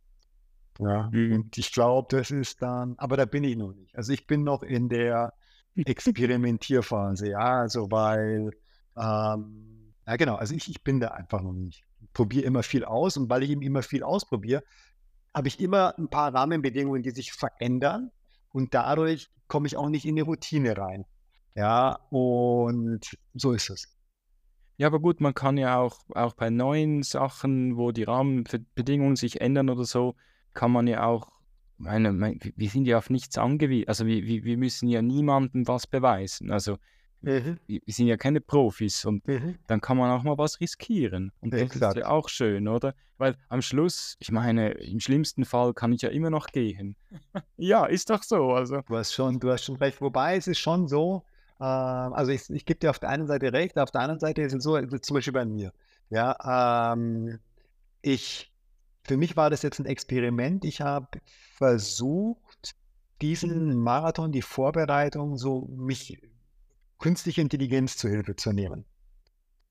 [0.80, 1.32] Ja, mhm.
[1.32, 3.97] und ich glaube, das ist dann, aber da bin ich noch nicht.
[3.97, 5.32] Also ich bin noch in der
[5.76, 8.51] Experimentierphase, ja, also weil,
[8.97, 11.84] ähm, ja genau, also ich, ich bin da einfach noch nicht.
[12.12, 14.64] Probiere immer viel aus und weil ich eben immer viel ausprobiere,
[15.32, 18.11] habe ich immer ein paar Rahmenbedingungen, die sich verändern
[18.51, 21.05] und dadurch komme ich auch nicht in die Routine rein.
[21.57, 23.01] Ja, und
[23.35, 23.97] so ist es.
[24.77, 29.41] Ja, aber gut, man kann ja auch, auch bei neuen Sachen, wo die Rahmenbedingungen sich
[29.41, 30.17] ändern oder so,
[30.53, 31.33] kann man ja auch,
[31.79, 35.87] meine, meine, wir sind ja auf nichts angewiesen, also wir, wir müssen ja niemandem was
[35.87, 36.51] beweisen.
[36.51, 36.77] Also
[37.23, 37.59] mhm.
[37.67, 39.57] wir sind ja keine Profis und mhm.
[39.67, 41.33] dann kann man auch mal was riskieren.
[41.41, 41.97] Und das Exakt.
[41.97, 42.95] ist ja auch schön, oder?
[43.17, 46.97] Weil am Schluss, ich meine, im schlimmsten Fall kann ich ja immer noch gehen.
[47.57, 48.51] ja, ist doch so.
[48.51, 48.83] Also.
[48.83, 50.03] Du hast schon, du hast schon recht.
[50.03, 51.25] Wobei es ist schon so,
[51.61, 54.43] äh, also ich, ich gebe dir auf der einen Seite recht, auf der anderen Seite
[54.43, 55.73] ist es so, zum Beispiel bei mir.
[56.11, 57.39] Ja, ähm,
[58.03, 58.53] ich
[59.07, 60.65] für mich war das jetzt ein Experiment.
[60.65, 61.21] Ich habe
[61.55, 62.75] versucht,
[63.23, 66.21] diesen Marathon, die Vorbereitung, so mich
[66.99, 68.85] künstliche Intelligenz zu Hilfe zu nehmen.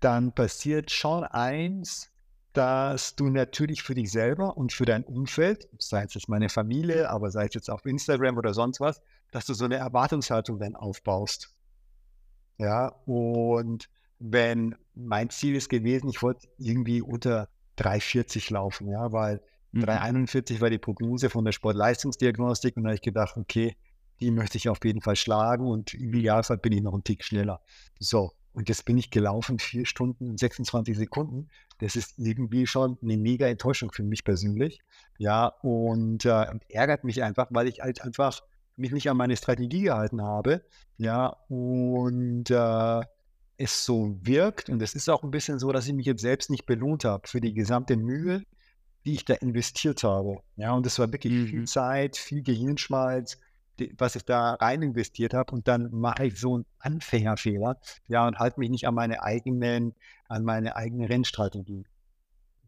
[0.00, 2.10] dann passiert schon eins,
[2.52, 7.10] dass du natürlich für dich selber und für dein Umfeld, sei es jetzt meine Familie,
[7.10, 9.00] aber sei es jetzt auf Instagram oder sonst was,
[9.32, 11.52] dass du so eine Erwartungshaltung dann aufbaust.
[12.58, 13.88] Ja, und
[14.20, 17.48] wenn mein Ziel ist gewesen, ich wollte irgendwie unter
[17.78, 19.84] 3,40 laufen, ja, weil mhm.
[19.84, 23.76] 3,41 war die Prognose von der Sportleistungsdiagnostik und da habe ich gedacht, okay,
[24.20, 27.24] die möchte ich auf jeden Fall schlagen und im Idealfall bin ich noch einen Tick
[27.24, 27.60] schneller.
[27.98, 31.48] So, und jetzt bin ich gelaufen, vier Stunden und 26 Sekunden.
[31.78, 34.80] Das ist irgendwie schon eine mega Enttäuschung für mich persönlich.
[35.18, 38.42] Ja, und äh, ärgert mich einfach, weil ich halt einfach
[38.76, 40.64] mich nicht an meine Strategie gehalten habe.
[40.98, 43.00] Ja, und äh,
[43.56, 44.68] es so wirkt.
[44.68, 47.26] Und es ist auch ein bisschen so, dass ich mich jetzt selbst nicht belohnt habe
[47.28, 48.42] für die gesamte Mühe,
[49.04, 50.38] die ich da investiert habe.
[50.56, 51.46] Ja, und es war wirklich mhm.
[51.46, 53.38] viel Zeit, viel Gehirnschmalz,
[53.98, 58.38] was ich da rein investiert habe und dann mache ich so einen Anfängerfehler, ja, und
[58.38, 59.94] halte mich nicht an meine eigenen,
[60.28, 61.84] an meine eigene Rennstrategie.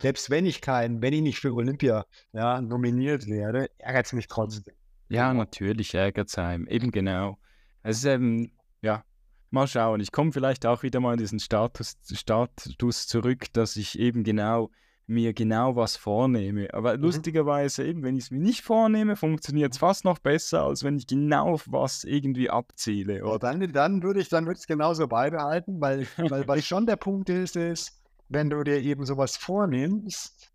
[0.01, 4.27] Selbst wenn ich kein, wenn ich nicht für Olympia ja, nominiert werde, ärgert es mich
[4.27, 4.75] trotzdem.
[5.09, 6.67] Ja, natürlich ärgert es einem.
[6.67, 7.39] Eben genau.
[7.83, 9.05] Es ist eben, ja,
[9.51, 10.01] mal schauen.
[10.01, 14.71] Ich komme vielleicht auch wieder mal in diesen Status, Status zurück, dass ich eben genau
[15.07, 16.73] mir genau was vornehme.
[16.75, 17.05] Aber mhm.
[17.05, 20.97] lustigerweise, eben, wenn ich es mir nicht vornehme, funktioniert es fast noch besser, als wenn
[20.97, 23.25] ich genau auf was irgendwie abziele.
[23.25, 23.39] Oder?
[23.39, 27.57] Dann, dann würde ich dann es genauso beibehalten, weil, weil, weil schon der Punkt ist,
[27.57, 30.53] ist, wenn du dir eben sowas vornimmst,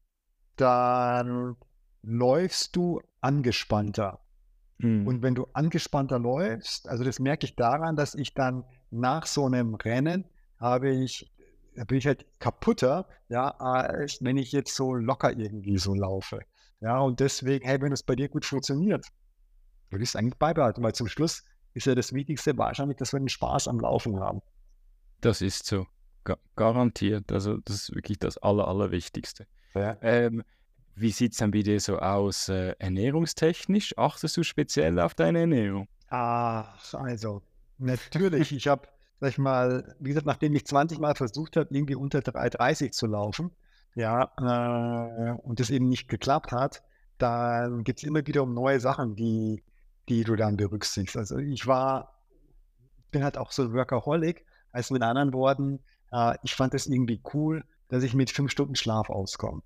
[0.57, 1.55] dann
[2.01, 4.20] läufst du angespannter.
[4.81, 5.07] Hm.
[5.07, 9.45] Und wenn du angespannter läufst, also das merke ich daran, dass ich dann nach so
[9.45, 10.25] einem Rennen
[10.59, 11.31] habe ich
[11.75, 16.41] da bin ich halt kaputter, ja, als wenn ich jetzt so locker irgendwie so laufe.
[16.81, 19.05] Ja, und deswegen, hey, wenn es bei dir gut funktioniert,
[19.89, 23.19] würde ich es eigentlich beibehalten, weil zum Schluss ist ja das Wichtigste wahrscheinlich, dass wir
[23.19, 24.41] den Spaß am Laufen haben.
[25.21, 25.85] Das ist so.
[26.23, 27.31] Ga garantiert.
[27.31, 29.47] Also, das ist wirklich das Aller, Allerwichtigste.
[29.73, 29.97] Ja.
[30.01, 30.43] Ähm,
[30.95, 33.97] wie sieht es dann bei dir so aus, äh, ernährungstechnisch?
[33.97, 35.87] Achtest du speziell auf deine Ernährung?
[36.09, 37.41] Ach, also,
[37.77, 38.51] natürlich.
[38.51, 38.87] ich habe
[39.21, 43.05] sag ich mal, wie gesagt, nachdem ich 20 Mal versucht habe, irgendwie unter 3,30 zu
[43.05, 43.51] laufen,
[43.93, 46.81] ja, äh, und das eben nicht geklappt hat,
[47.19, 49.63] dann gibt es immer wieder um neue Sachen, die,
[50.09, 51.15] die du dann berücksichtigst.
[51.15, 52.19] Also ich war,
[53.11, 55.79] bin halt auch so Workaholic, also mit anderen Worten,
[56.11, 59.61] äh, ich fand es irgendwie cool, dass ich mit fünf Stunden Schlaf auskomme.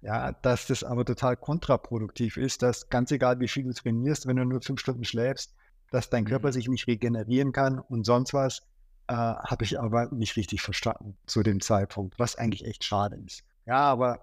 [0.00, 4.36] Ja, dass das aber total kontraproduktiv ist, dass ganz egal, wie viel du trainierst, wenn
[4.36, 5.54] du nur fünf Stunden schläfst,
[5.90, 6.52] dass dein Körper Mhm.
[6.52, 8.60] sich nicht regenerieren kann und sonst was,
[9.08, 13.42] äh, habe ich aber nicht richtig verstanden zu dem Zeitpunkt, was eigentlich echt schade ist.
[13.66, 14.20] Ja, aber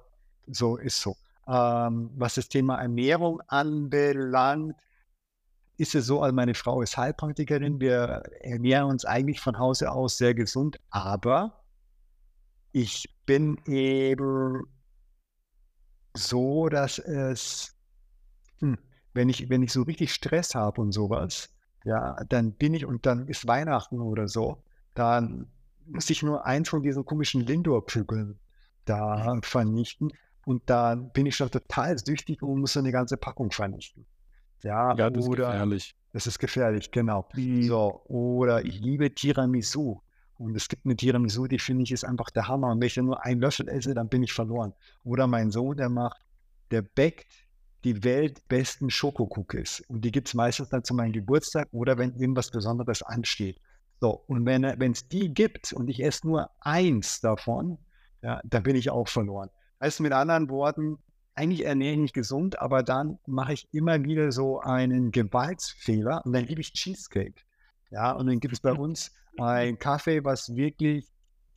[0.48, 1.18] so ist so.
[1.48, 4.76] Ähm, was das Thema Ernährung anbelangt,
[5.78, 10.18] ist es so, also meine Frau ist Heilpraktikerin, wir ernähren uns eigentlich von Hause aus
[10.18, 11.64] sehr gesund, aber
[12.72, 14.64] ich bin eben
[16.18, 17.76] so, dass es,
[18.60, 18.78] hm,
[19.14, 21.50] wenn ich, wenn ich so richtig Stress habe und sowas,
[21.84, 24.64] ja, dann bin ich und dann ist Weihnachten oder so,
[24.94, 25.48] dann
[25.86, 28.40] muss ich nur eins von diesen komischen Lindor-Kügeln
[28.86, 30.12] da vernichten
[30.46, 34.06] und dann bin ich schon total süchtig und muss so eine ganze Packung vernichten.
[34.64, 35.96] Ja, Ja, das ist oder gefährlich.
[36.14, 37.28] das ist gefährlich, genau.
[37.62, 40.02] So, oder ich liebe Tiramisu.
[40.38, 42.72] Und es gibt eine Tiramisu, die finde ich ist einfach der Hammer.
[42.72, 44.74] Und wenn ich nur einen Löffel esse, dann bin ich verloren.
[45.04, 46.26] Oder mein Sohn, der macht,
[46.72, 47.48] der backt
[47.84, 49.82] die weltbesten Schokokookies.
[49.88, 53.62] Und die gibt es meistens dann zu meinem Geburtstag oder wenn irgendwas Besonderes ansteht.
[54.02, 57.78] So, und wenn wenn es die gibt und ich esse nur eins davon,
[58.22, 59.50] ja, dann bin ich auch verloren.
[59.80, 60.98] Heißt mit anderen Worten,
[61.36, 66.34] eigentlich ernähre ich mich gesund, aber dann mache ich immer wieder so einen Gewaltsfehler und
[66.34, 67.44] dann liebe ich Cheesecake.
[67.92, 71.08] Ja, und dann gibt es bei uns ein Kaffee, was wirklich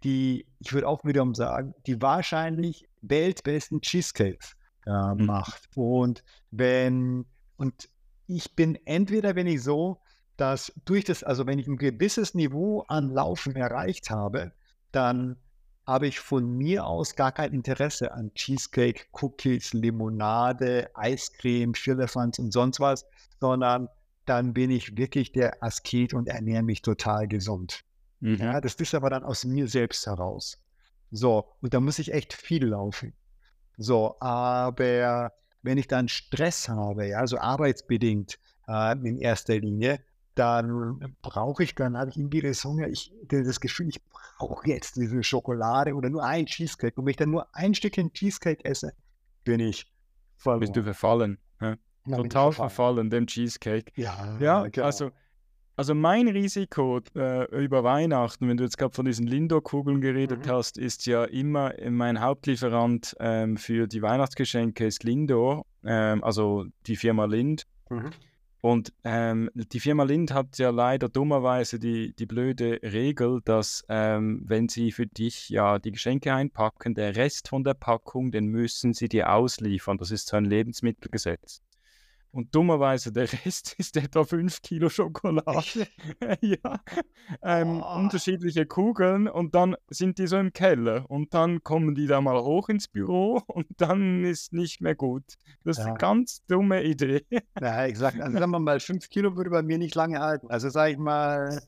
[0.05, 4.57] die, ich würde auch wiederum sagen, die wahrscheinlich weltbesten Cheesecakes
[4.87, 5.26] äh, Mhm.
[5.26, 5.68] macht.
[5.74, 7.26] Und wenn,
[7.57, 7.89] und
[8.26, 10.01] ich bin entweder, wenn ich so,
[10.37, 14.53] dass durch das, also wenn ich ein gewisses Niveau an Laufen erreicht habe,
[14.93, 15.37] dann
[15.87, 22.53] habe ich von mir aus gar kein Interesse an Cheesecake, Cookies, Limonade, Eiscreme, Firlefanz und
[22.53, 23.07] sonst was,
[23.41, 23.89] sondern
[24.29, 27.85] dann bin ich wirklich der Asket und ernähre mich total gesund.
[28.20, 28.37] Mhm.
[28.37, 30.59] Ja, das ist aber dann aus mir selbst heraus.
[31.11, 33.14] So, und da muss ich echt viel laufen.
[33.76, 40.01] So, aber wenn ich dann Stress habe, ja, so arbeitsbedingt äh, in erster Linie,
[40.35, 44.97] dann brauche ich, dann habe ich irgendwie das Hunger, ich das Gefühl, ich brauche jetzt
[44.97, 46.99] diese Schokolade oder nur ein Cheesecake.
[47.01, 48.93] Und wenn ich dann nur ein Stückchen Cheesecake esse,
[49.45, 49.93] bin ich
[50.37, 50.61] verloren.
[50.61, 51.39] Bist du verfallen.
[52.16, 52.54] Ich Total verfallen.
[52.70, 53.92] verfallen, dem Cheesecake.
[53.96, 54.86] Ja, Ja, genau.
[54.86, 55.11] also,
[55.76, 60.50] also mein Risiko äh, über Weihnachten, wenn du jetzt gerade von diesen Lindor-Kugeln geredet Mhm.
[60.50, 66.64] hast, ist ja immer äh, mein Hauptlieferant ähm, für die Weihnachtsgeschenke ist Lindor, ähm, also
[66.86, 67.62] die Firma Lind.
[67.90, 68.11] Mhm.
[68.61, 74.42] Und ähm, die Firma Lind hat ja leider dummerweise die, die blöde Regel, dass ähm,
[74.46, 78.94] wenn sie für dich ja die Geschenke einpacken, der Rest von der Packung, den müssen
[78.94, 79.96] sie dir ausliefern.
[79.98, 81.62] Das ist so ein Lebensmittelgesetz.
[82.31, 85.87] Und dummerweise der Rest ist etwa 5 Kilo Schokolade.
[86.43, 86.81] ja.
[87.43, 87.97] Ähm, Oh.
[87.99, 92.41] Unterschiedliche Kugeln und dann sind die so im Keller und dann kommen die da mal
[92.43, 95.24] hoch ins Büro und dann ist nicht mehr gut.
[95.64, 95.91] Das ist Ja.
[95.91, 97.24] eine ganz dumme Idee.
[97.61, 98.20] Ja, exakt.
[98.20, 100.49] Also sagen wir mal, fünf Kilo würde bei mir nicht lange halten.
[100.51, 101.62] Also sage ich mal,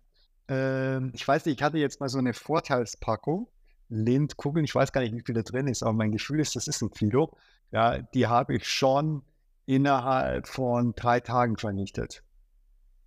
[0.48, 3.48] ähm, ich weiß nicht, ich hatte jetzt mal so eine Vorteilspackung,
[3.88, 6.68] Lindkugeln, ich weiß gar nicht, wie viel da drin ist, aber mein Gefühl ist, das
[6.68, 7.36] ist ein Kilo.
[7.72, 9.22] Ja, die habe ich schon
[9.70, 12.24] innerhalb von drei Tagen vernichtet.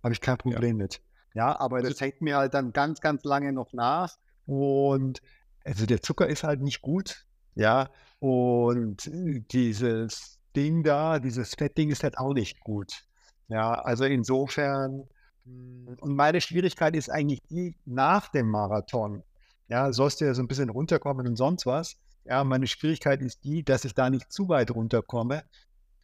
[0.02, 1.02] Habe ich kein Problem mit.
[1.34, 4.16] Ja, aber das hängt mir halt dann ganz, ganz lange noch nach.
[4.46, 5.20] Und
[5.62, 7.26] also der Zucker ist halt nicht gut.
[7.54, 9.10] Ja, und
[9.52, 13.04] dieses Ding da, dieses Fettding ist halt auch nicht gut.
[13.48, 15.06] Ja, also insofern,
[15.44, 19.22] mm, und meine Schwierigkeit ist eigentlich die nach dem Marathon.
[19.68, 21.96] Ja, sollst du ja so ein bisschen runterkommen und sonst was.
[22.24, 25.44] Ja, meine Schwierigkeit ist die, dass ich da nicht zu weit runterkomme,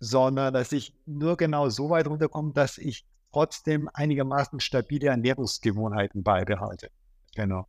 [0.00, 6.90] sondern dass ich nur genau so weit runterkomme, dass ich trotzdem einigermaßen stabile Ernährungsgewohnheiten beibehalte.
[7.36, 7.66] Genau.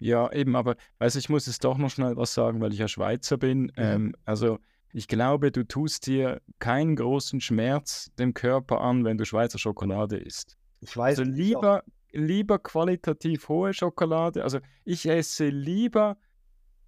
[0.00, 2.88] Ja, eben, aber du, ich muss jetzt doch noch schnell was sagen, weil ich ja
[2.88, 3.70] Schweizer bin.
[3.76, 4.58] Ähm, also
[4.92, 10.16] ich glaube, du tust dir keinen großen Schmerz dem Körper an, wenn du Schweizer Schokolade
[10.16, 10.56] isst.
[10.80, 14.44] Ich weiß, Also lieber, lieber qualitativ hohe Schokolade.
[14.44, 16.16] Also ich esse lieber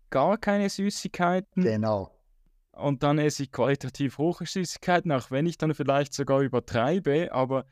[0.08, 2.10] gar keine Süßigkeiten Genau.
[2.80, 7.64] Und dann esse ich qualitativ hohe Süßigkeiten, auch wenn ich dann vielleicht sogar übertreibe, aber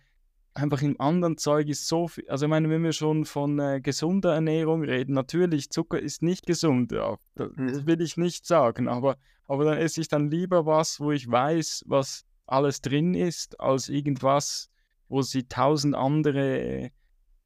[0.54, 3.80] einfach im anderen Zeug ist so viel, also ich meine, wenn wir schon von äh,
[3.80, 7.86] gesunder Ernährung reden, natürlich, Zucker ist nicht gesund, ja, das Mhm.
[7.86, 11.84] will ich nicht sagen, aber, aber dann esse ich dann lieber was, wo ich weiß,
[11.86, 14.68] was alles drin ist, als irgendwas,
[15.09, 16.90] wo sie tausend andere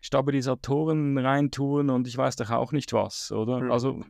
[0.01, 3.61] Stabilisatoren reintun und ich weiß doch auch nicht was, oder?
[3.61, 3.71] Mhm.
[3.73, 4.01] Also,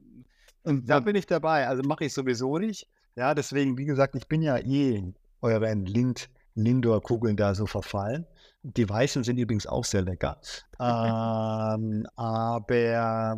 [0.65, 1.67] und Da bin ich dabei.
[1.67, 2.89] Also mache ich sowieso nicht.
[3.17, 5.03] Ja, deswegen, wie gesagt, ich bin ja eh
[5.41, 8.27] euren Lind, Lindor-Kugeln da so verfallen.
[8.63, 10.41] Die weißen sind übrigens auch sehr lecker.
[10.81, 13.37] ähm, aber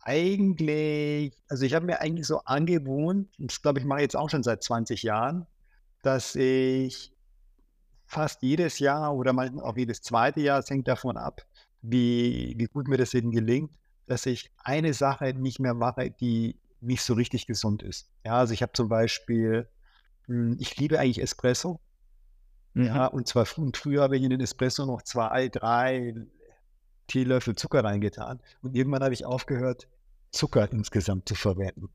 [0.00, 4.16] eigentlich, also ich habe mir eigentlich so angewohnt, und das glaube ich mache ich jetzt
[4.16, 5.46] auch schon seit 20 Jahren,
[6.02, 7.12] dass ich
[8.06, 11.42] fast jedes Jahr oder manchmal auch jedes zweite Jahr, es hängt davon ab,
[11.82, 13.72] wie, wie gut mir das eben gelingt,
[14.06, 18.10] dass ich eine Sache nicht mehr mache, die nicht so richtig gesund ist.
[18.24, 19.68] Ja, also ich habe zum Beispiel,
[20.26, 21.80] hm, ich liebe eigentlich Espresso.
[22.74, 22.84] Mhm.
[22.84, 26.14] Ja, und zwar und früher habe ich in den Espresso noch zwei, drei
[27.06, 28.40] Teelöffel Zucker reingetan.
[28.62, 29.88] Und irgendwann habe ich aufgehört,
[30.30, 31.90] Zucker insgesamt zu verwenden.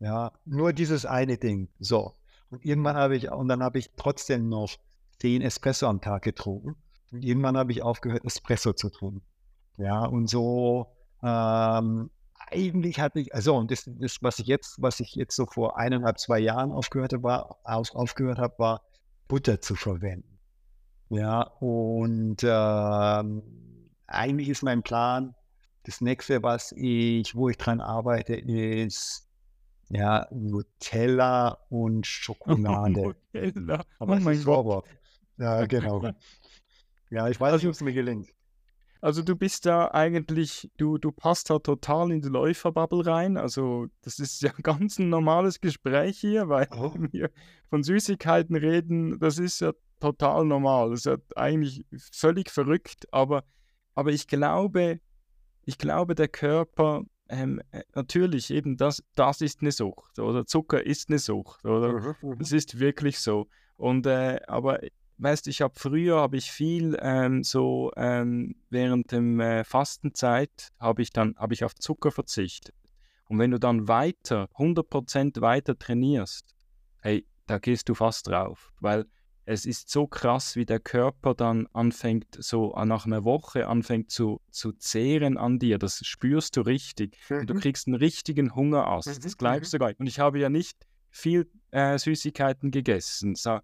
[0.00, 1.68] Ja, nur dieses eine Ding.
[1.78, 2.14] So.
[2.50, 4.76] Und irgendwann habe ich, und dann habe ich trotzdem noch
[5.18, 6.76] zehn Espresso am Tag getrunken.
[7.12, 9.22] Und irgendwann habe ich aufgehört, Espresso zu trinken.
[9.76, 12.10] Ja, und so, ähm,
[12.50, 15.78] eigentlich hatte ich, also, und das, das, was ich jetzt, was ich jetzt so vor
[15.78, 18.82] eineinhalb, zwei Jahren aufgehört habe, war, auf, aufgehört habe, war
[19.28, 20.38] Butter zu verwenden.
[21.08, 23.42] Ja, und ähm,
[24.06, 25.34] eigentlich ist mein Plan,
[25.84, 29.28] das nächste, was ich, wo ich dran arbeite, ist
[29.88, 33.14] ja Nutella und Schokolade.
[33.32, 33.84] Nutella.
[33.98, 34.84] Aber oh mein Gott.
[35.36, 36.12] Ja, genau.
[37.12, 38.28] Ja, ich weiß nicht, ob es mir gelingt.
[39.00, 43.36] Also du bist da eigentlich, du, du passt da total in die Läuferbubble rein.
[43.36, 46.92] Also das ist ja ganz ein normales Gespräch hier, weil oh.
[47.12, 47.30] wir
[47.68, 50.90] von Süßigkeiten reden, das ist ja total normal.
[50.90, 53.44] Das ist ja eigentlich völlig verrückt, aber,
[53.94, 55.00] aber ich glaube,
[55.64, 60.84] ich glaube, der Körper, ähm, äh, natürlich eben, das, das ist eine Sucht oder Zucker
[60.84, 62.38] ist eine Sucht oder mhm, mhm.
[62.38, 63.46] das ist wirklich so.
[63.76, 64.80] Und äh, aber
[65.22, 70.72] weißt du, ich habe früher habe ich viel ähm, so ähm, während dem äh, Fastenzeit
[70.78, 72.74] habe ich dann habe ich auf Zucker verzichtet.
[73.28, 76.54] Und wenn du dann weiter 100% weiter trainierst,
[77.00, 79.06] hey, da gehst du fast drauf, weil
[79.44, 84.40] es ist so krass, wie der Körper dann anfängt, so nach einer Woche anfängt zu,
[84.50, 85.78] zu zehren an dir.
[85.78, 87.16] Das spürst du richtig.
[87.28, 87.60] Und du mhm.
[87.60, 89.06] kriegst einen richtigen Hunger aus.
[89.06, 89.76] Das mhm, glaubst mhm.
[89.76, 90.00] du gar nicht.
[90.00, 93.34] Und ich habe ja nicht viel äh, Süßigkeiten gegessen.
[93.34, 93.58] So,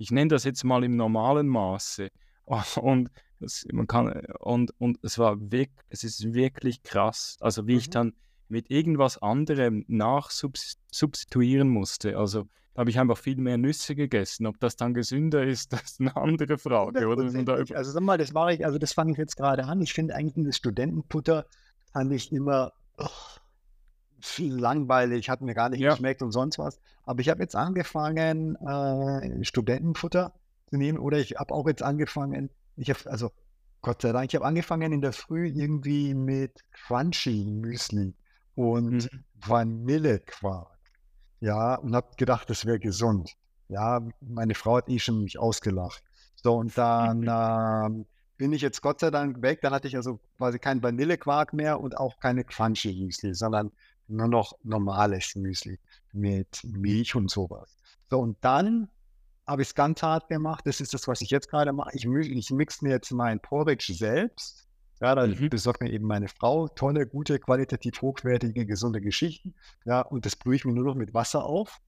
[0.00, 2.08] ich nenne das jetzt mal im normalen Maße.
[2.80, 7.36] Und, das, man kann, und, und es war wirklich, es ist wirklich krass.
[7.40, 7.78] Also wie mhm.
[7.78, 8.12] ich dann
[8.48, 12.18] mit irgendwas anderem nachsubstituieren musste.
[12.18, 14.46] Also da habe ich einfach viel mehr Nüsse gegessen.
[14.46, 17.06] Ob das dann gesünder ist, das ist eine andere Frage.
[17.06, 17.22] Oder?
[17.74, 19.80] Also sag mal, das mache ich, also das fange ich jetzt gerade an.
[19.80, 21.46] Ich finde eigentlich das Studentenputter
[21.92, 23.06] fand ich immer oh,
[24.20, 25.90] viel langweilig, hat mir gar nicht ja.
[25.90, 26.80] geschmeckt und sonst was.
[27.04, 30.32] Aber ich habe jetzt angefangen, äh, Studentenfutter
[30.68, 33.30] zu nehmen oder ich habe auch jetzt angefangen, ich habe, also
[33.82, 38.14] Gott sei Dank, ich habe angefangen in der Früh irgendwie mit Crunchy Müsli
[38.54, 39.24] und mhm.
[39.46, 40.78] Vanillequark.
[41.40, 43.34] Ja, und habe gedacht, das wäre gesund.
[43.68, 46.02] Ja, meine Frau hat eh schon mich ausgelacht.
[46.34, 48.06] So, und dann ähm,
[48.36, 49.60] bin ich jetzt Gott sei Dank weg.
[49.62, 53.70] Dann hatte ich also quasi keinen Vanillequark mehr und auch keine Crunchy Müsli, sondern
[54.10, 55.78] nur noch normales Müsli
[56.12, 57.76] mit Milch und sowas.
[58.08, 58.88] So, und dann
[59.46, 60.66] habe ich es ganz hart gemacht.
[60.66, 61.90] Das ist das, was ich jetzt gerade mache.
[61.94, 64.68] Ich, ich mixe mir jetzt mein Porridge selbst.
[65.00, 65.48] Ja, da mhm.
[65.48, 69.54] besorgt mir eben meine Frau tolle, gute, qualitativ hochwertige, gesunde Geschichten.
[69.84, 71.80] Ja, und das brühe ich mir nur noch mit Wasser auf.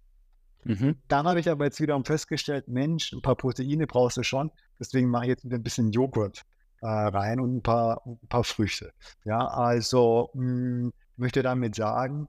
[0.64, 0.96] Mhm.
[1.08, 4.50] Dann habe ich aber jetzt wiederum festgestellt, Mensch, ein paar Proteine brauchst du schon.
[4.78, 6.42] Deswegen mache ich jetzt wieder ein bisschen Joghurt
[6.80, 8.92] äh, rein und ein paar, ein paar Früchte.
[9.24, 12.28] Ja, also mh, hm, möchte damit sagen,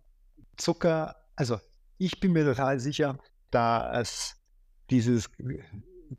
[0.58, 1.60] Zucker, also
[1.98, 3.18] ich bin mir total sicher,
[3.52, 4.36] dass
[4.90, 5.30] dieses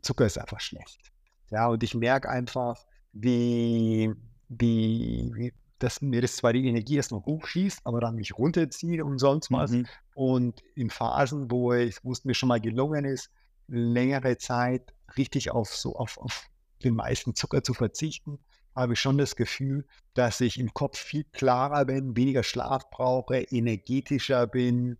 [0.01, 1.11] Zucker ist einfach schlecht.
[1.51, 4.13] Ja, und ich merke einfach, wie,
[4.49, 9.01] wie, wie dass mir das zwar die Energie erst noch hochschießt, aber dann mich runterzieht
[9.01, 9.71] und sonst was.
[9.71, 9.87] Mhm.
[10.13, 13.29] Und in Phasen, wo es, wo es mir schon mal gelungen ist,
[13.67, 16.47] längere Zeit richtig auf so auf, auf
[16.83, 18.39] den meisten Zucker zu verzichten,
[18.75, 23.37] habe ich schon das Gefühl, dass ich im Kopf viel klarer bin, weniger Schlaf brauche,
[23.37, 24.97] energetischer bin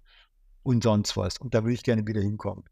[0.63, 1.37] und sonst was.
[1.37, 2.63] Und da würde ich gerne wieder hinkommen.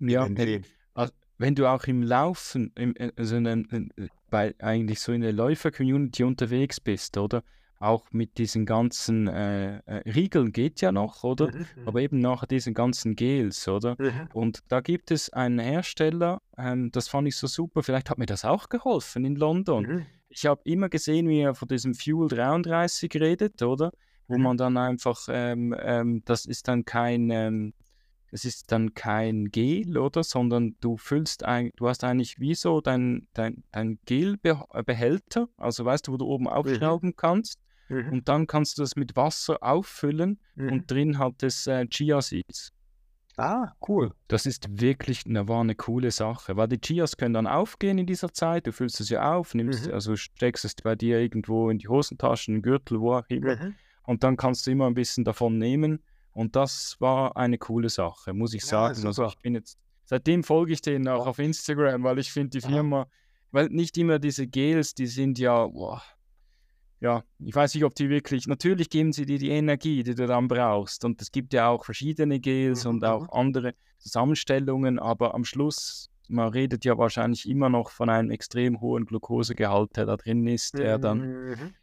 [0.00, 0.64] Ja, wenn,
[0.94, 3.92] also, wenn du auch im Laufen, im, äh, also in, in,
[4.30, 7.44] bei, eigentlich so in der Läufer-Community unterwegs bist, oder?
[7.78, 11.48] Auch mit diesen ganzen äh, äh, Riegeln geht ja noch, oder?
[11.48, 11.88] Mhm, mhm.
[11.88, 13.96] Aber eben nach diesen ganzen Gels, oder?
[13.98, 14.28] Mhm.
[14.32, 18.26] Und da gibt es einen Hersteller, ähm, das fand ich so super, vielleicht hat mir
[18.26, 20.06] das auch geholfen in London.
[20.34, 23.92] Ich habe immer gesehen, wie er von diesem Fuel 33 redet, oder?
[24.28, 24.42] Wo mhm.
[24.42, 27.74] man dann einfach, ähm, ähm, das ist dann kein, ähm,
[28.30, 30.24] es ist dann kein Gel, oder?
[30.24, 36.08] Sondern du füllst ein, du hast eigentlich wie so dein, dein, dein Gelbehälter, also weißt
[36.08, 36.50] du, wo du oben mhm.
[36.50, 37.16] aufschrauben mhm.
[37.16, 37.58] kannst.
[37.88, 38.08] Mhm.
[38.10, 40.86] Und dann kannst du das mit Wasser auffüllen und mhm.
[40.86, 42.72] drin hat es äh, Chia Seeds.
[43.36, 44.12] Ah, cool.
[44.28, 48.06] Das ist wirklich eine, war eine coole Sache, weil die Chias können dann aufgehen in
[48.06, 48.66] dieser Zeit.
[48.66, 49.94] Du füllst es ja auf, nimmst, mhm.
[49.94, 53.56] also steckst es bei dir irgendwo in die Hosentaschen, Gürtel, wo auch immer.
[53.56, 53.74] Mhm.
[54.04, 56.02] Und dann kannst du immer ein bisschen davon nehmen.
[56.32, 59.00] Und das war eine coole Sache, muss ich sagen.
[59.00, 62.50] Ja, also ich bin jetzt seitdem folge ich denen auch auf Instagram, weil ich finde
[62.50, 63.06] die Firma,
[63.50, 66.02] weil nicht immer diese Gels, die sind ja, boah,
[67.02, 70.24] ja, ich weiß nicht, ob die wirklich, natürlich geben sie dir die Energie, die du
[70.24, 71.04] dann brauchst.
[71.04, 76.50] Und es gibt ja auch verschiedene Gels und auch andere Zusammenstellungen, aber am Schluss, man
[76.50, 80.98] redet ja wahrscheinlich immer noch von einem extrem hohen Glukosegehalt, der da drin ist, der
[80.98, 81.74] dann,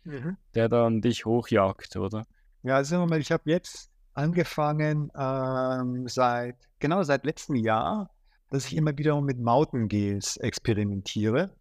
[0.56, 2.26] der dann dich hochjagt, oder?
[2.64, 8.10] Ja, also ich habe jetzt angefangen ähm, seit, genau seit letztem Jahr,
[8.52, 11.52] dass ich immer wieder mit Mountain Gels experimentiere.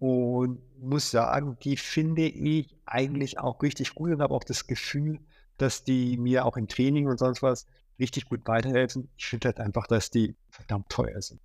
[0.00, 5.20] Und muss sagen, die finde ich eigentlich auch richtig gut und habe auch das Gefühl,
[5.58, 7.66] dass die mir auch im Training und sonst was
[7.98, 9.10] richtig gut weiterhelfen.
[9.18, 11.40] Ich finde halt einfach, dass die verdammt teuer sind.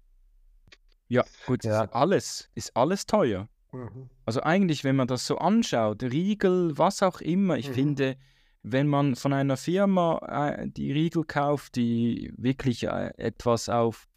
[1.10, 1.84] Ja, gut, ja.
[1.84, 3.49] Ist alles ist alles teuer.
[3.74, 4.10] Mhm.
[4.26, 7.74] Also eigentlich, wenn man das so anschaut, Riegel, was auch immer, ich mhm.
[7.74, 8.18] finde,
[8.64, 14.08] wenn man von einer Firma äh, die Riegel kauft, die wirklich äh, etwas auf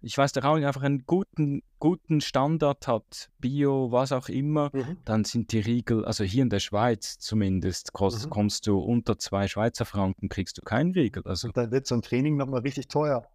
[0.00, 4.98] ich weiß, der Raum einfach einen guten, guten Standard hat, Bio, was auch immer, mhm.
[5.04, 8.30] dann sind die Riegel, also hier in der Schweiz zumindest, kost, mhm.
[8.30, 11.22] kommst du unter zwei Schweizer Franken, kriegst du keinen Riegel.
[11.26, 13.26] Also, dann wird so ein Training nochmal richtig teuer,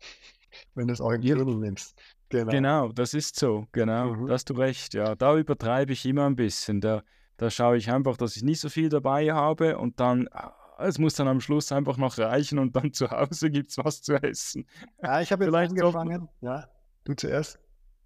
[0.76, 1.36] wenn du es auch im ja.
[1.36, 1.96] nimmst.
[2.30, 2.52] Genau.
[2.52, 4.28] genau, das ist so, genau, mhm.
[4.28, 5.16] da hast du recht, ja.
[5.16, 6.80] Da übertreibe ich immer ein bisschen.
[6.80, 7.04] Da,
[7.36, 10.54] da schaue ich einfach, dass ich nicht so viel dabei habe und dann ah,
[10.88, 14.02] es muss dann am Schluss einfach noch reichen und dann zu Hause gibt es was
[14.02, 14.68] zu essen.
[15.02, 16.30] Ja, ich habe jetzt Vielleicht angefangen.
[16.42, 16.68] Ja,
[17.04, 17.60] du zuerst.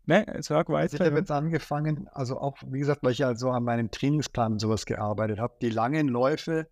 [0.07, 0.93] Ne, sag weiter.
[0.93, 4.59] Also ich habe jetzt angefangen, also auch, wie gesagt, weil ich also an meinem Trainingsplan
[4.59, 6.67] sowas gearbeitet habe, die langen Läufe,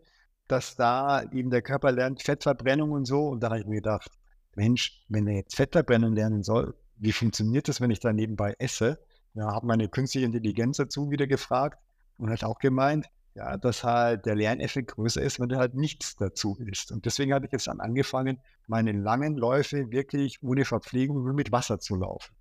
[0.48, 3.28] dass da eben der Körper lernt, Fettverbrennung und so.
[3.30, 4.12] Und dann habe ich mir gedacht,
[4.56, 9.00] Mensch, wenn er jetzt Fettverbrennung lernen soll, wie funktioniert das, wenn ich da nebenbei esse?
[9.34, 11.80] Ja, habe meine künstliche Intelligenz dazu wieder gefragt
[12.18, 16.16] und hat auch gemeint, ja, dass halt der Lerneffekt größer ist, wenn du halt nichts
[16.16, 16.92] dazu isst.
[16.92, 21.80] Und deswegen habe ich jetzt dann angefangen, meine langen Läufe wirklich ohne Verpflegung mit Wasser
[21.80, 22.36] zu laufen.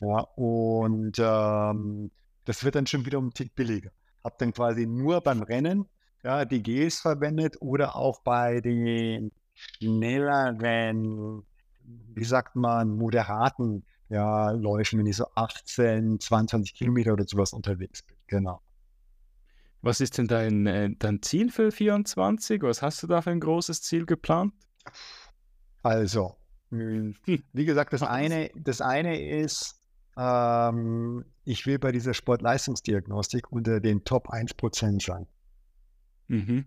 [0.00, 2.10] Ja, und ähm,
[2.44, 3.90] das wird dann schon wieder um einen Tick billiger.
[4.24, 5.86] Habe dann quasi nur beim Rennen
[6.24, 11.42] ja, die Gels verwendet oder auch bei den schnelleren,
[11.84, 18.02] wie sagt man, moderaten ja, Läufen, wenn ich so 18, 22 Kilometer oder sowas unterwegs
[18.02, 18.16] bin.
[18.26, 18.60] Genau.
[19.82, 22.62] Was ist denn dein, äh, dein Ziel für 24?
[22.62, 24.54] Was hast du da für ein großes Ziel geplant?
[25.82, 26.36] Also,
[26.70, 27.16] hm,
[27.52, 29.80] wie gesagt, das eine, das eine ist,
[30.16, 35.26] ähm, ich will bei dieser Sportleistungsdiagnostik unter den Top 1% sein.
[36.28, 36.64] Mhm.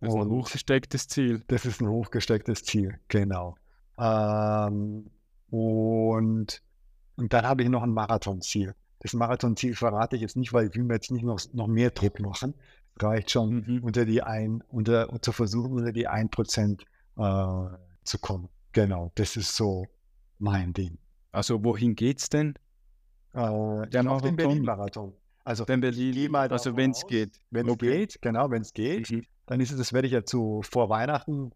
[0.00, 1.42] Das ist ein hochgestecktes Ziel.
[1.48, 3.56] Das ist ein hochgestecktes Ziel, genau.
[3.98, 5.10] Ähm,
[5.50, 6.62] und,
[7.16, 8.74] und dann habe ich noch ein Marathonziel.
[9.00, 11.90] Das Marathonziel verrate ich jetzt nicht, weil ich will mir jetzt nicht noch, noch mehr
[11.90, 12.54] Druck machen.
[12.98, 13.82] Reicht schon, mhm.
[13.82, 18.48] unter die ein, unter, zu versuchen, unter die 1% äh, zu kommen.
[18.72, 19.86] Genau, das ist so
[20.38, 20.98] mein Ding.
[21.32, 22.54] Also wohin geht's denn?
[23.32, 25.14] Äh, der auf den Berlin-Marathon.
[25.44, 27.40] Also den Berlin, also wenn es geht.
[27.50, 27.98] Wenn es okay.
[27.98, 29.24] geht, genau, wenn es geht, mhm.
[29.46, 31.52] dann ist es, das werde ich ja zu vor Weihnachten,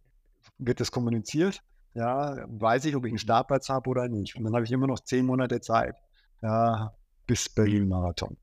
[0.58, 1.60] wird das kommuniziert.
[1.92, 4.34] Ja, weiß ich, ob ich einen Startplatz habe oder nicht.
[4.36, 5.96] Und dann habe ich immer noch zehn Monate Zeit.
[6.42, 6.92] Ja,
[7.26, 8.36] bis Berlin-Marathon.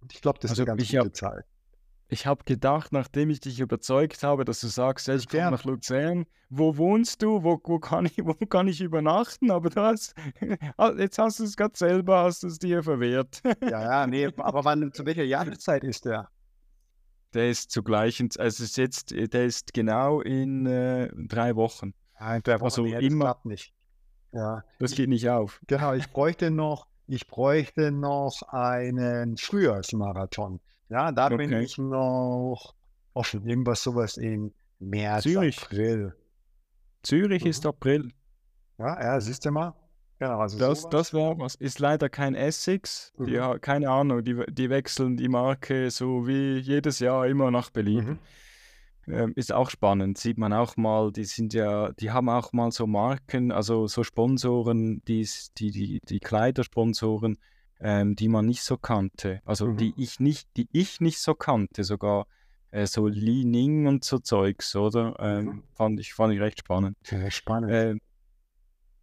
[0.00, 1.44] Und ich glaube, das also ist eine ganz gute hab, Zeit.
[2.08, 6.26] Ich habe gedacht, nachdem ich dich überzeugt habe, dass du sagst, ich komme nach Luzern,
[6.48, 9.50] wo wohnst du, wo, wo, kann ich, wo kann ich übernachten?
[9.50, 10.14] Aber du hast,
[10.76, 13.42] ah, jetzt hast du es gerade selber, hast es dir verwehrt.
[13.60, 16.28] ja, ja, nee, aber wann, zu welcher Jahreszeit ist der?
[17.34, 21.92] Der ist zu gleichen, also ist jetzt, der ist genau in äh, drei Wochen.
[22.20, 23.74] Ja, in drei Wochen, also nee, immer, nicht.
[24.32, 24.62] Ja.
[24.78, 25.60] Das geht nicht auf.
[25.66, 30.60] Genau, ich bräuchte noch ich bräuchte noch einen Frühjahrsmarathon.
[30.88, 31.36] Ja, da okay.
[31.36, 32.74] bin ich noch
[33.14, 33.46] offen.
[33.46, 35.62] Irgendwas sowas in März, Zürich.
[35.62, 36.14] April.
[37.02, 37.50] Zürich mhm.
[37.50, 38.12] ist April.
[38.78, 39.74] Ja, ja, siehst du mal.
[40.18, 41.56] Genau, also das, das wäre was.
[41.56, 43.12] Ist leider kein Essex.
[43.18, 43.26] Mhm.
[43.26, 48.04] Die, keine Ahnung, die, die wechseln die Marke so wie jedes Jahr immer nach Berlin.
[48.04, 48.18] Mhm.
[49.08, 52.72] Ähm, ist auch spannend, sieht man auch mal, die sind ja, die haben auch mal
[52.72, 55.28] so Marken, also so Sponsoren, die,
[55.58, 57.38] die, die, die Kleidersponsoren,
[57.78, 59.40] ähm, die man nicht so kannte.
[59.44, 59.76] Also mhm.
[59.76, 62.26] die ich nicht, die ich nicht so kannte, sogar
[62.72, 65.14] äh, so Li Ning und so Zeugs, oder?
[65.20, 65.62] Ähm, mhm.
[65.74, 66.96] fand, ich, fand ich recht spannend.
[67.04, 67.70] Sehr spannend.
[67.70, 67.94] Äh,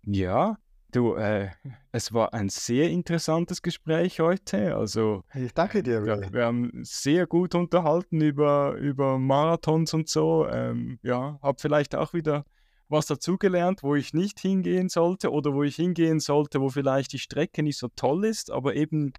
[0.06, 0.58] ja,
[0.94, 1.50] Du, äh,
[1.91, 4.76] es war ein sehr interessantes Gespräch heute.
[4.76, 6.06] Also, ich danke dir.
[6.06, 10.48] Ja, wir haben sehr gut unterhalten über, über Marathons und so.
[10.48, 12.46] Ähm, ja, habe vielleicht auch wieder
[12.89, 17.20] was dazugelernt, wo ich nicht hingehen sollte oder wo ich hingehen sollte, wo vielleicht die
[17.20, 19.14] Strecke nicht so toll ist, aber eben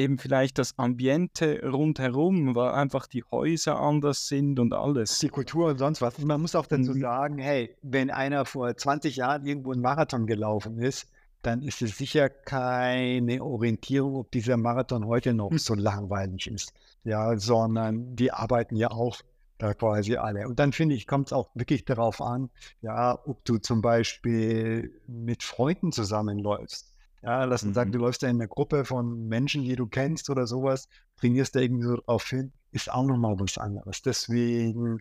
[0.00, 5.18] eben vielleicht das Ambiente rundherum, weil einfach die Häuser anders sind und alles.
[5.18, 6.18] Die Kultur und sonst was.
[6.18, 7.00] Man muss auch dazu mhm.
[7.00, 11.08] sagen, hey, wenn einer vor 20 Jahren irgendwo einen Marathon gelaufen ist,
[11.42, 16.72] dann ist es sicher keine Orientierung, ob dieser Marathon heute noch so langweilig ist.
[17.04, 19.18] Ja, sondern die arbeiten ja auch
[19.58, 20.48] da quasi alle.
[20.48, 22.50] Und dann finde ich, kommt es auch wirklich darauf an,
[22.82, 26.89] ja, ob du zum Beispiel mit Freunden zusammenläufst.
[27.22, 27.74] Ja, lass uns mhm.
[27.74, 31.54] sagen, du läufst da in einer Gruppe von Menschen, die du kennst oder sowas, trainierst
[31.54, 34.02] da irgendwie so drauf hin, ist auch nochmal was anderes.
[34.02, 35.00] Deswegen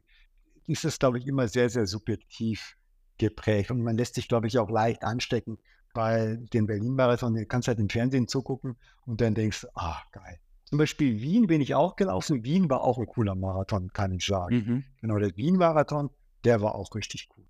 [0.67, 2.75] ist es, glaube ich, immer sehr, sehr subjektiv
[3.17, 3.71] geprägt.
[3.71, 5.57] Und man lässt sich, glaube ich, auch leicht anstecken
[5.93, 7.35] bei den Berlin-Marathon.
[7.35, 10.39] Du kannst halt im Fernsehen zugucken und dann denkst, ah, geil.
[10.65, 12.43] Zum Beispiel Wien bin ich auch gelaufen.
[12.43, 14.55] Wien war auch ein cooler Marathon, kann ich sagen.
[14.55, 14.83] Mhm.
[15.01, 16.11] Genau, der Wien-Marathon,
[16.43, 17.45] der war auch richtig cool.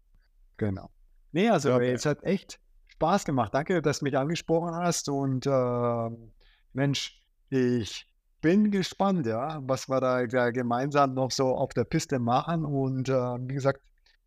[0.56, 0.90] Genau.
[1.32, 1.92] Nee, also okay.
[1.92, 2.60] es hat echt
[3.00, 3.54] Spaß gemacht.
[3.54, 5.08] Danke, dass du mich angesprochen hast.
[5.08, 6.10] Und äh,
[6.74, 8.06] Mensch, ich
[8.42, 12.66] bin gespannt, ja, was wir da, da, gemeinsam noch so auf der Piste machen.
[12.66, 13.80] Und äh, wie gesagt,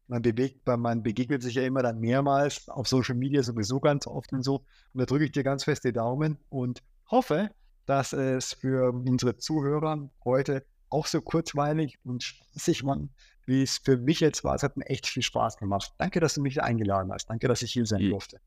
[0.09, 4.33] man bewegt, man begegnet sich ja immer dann mehrmals auf Social Media sowieso ganz oft
[4.33, 4.64] und so.
[4.95, 7.51] Und da drücke ich dir ganz fest die Daumen und hoffe,
[7.85, 13.01] dass es für unsere Zuhörer heute auch so kurzweilig und spaßig war,
[13.45, 14.55] wie es für mich jetzt war.
[14.55, 15.93] Es hat mir echt viel Spaß gemacht.
[15.99, 17.27] Danke, dass du mich eingeladen hast.
[17.27, 18.41] Danke, dass ich hier sein durfte.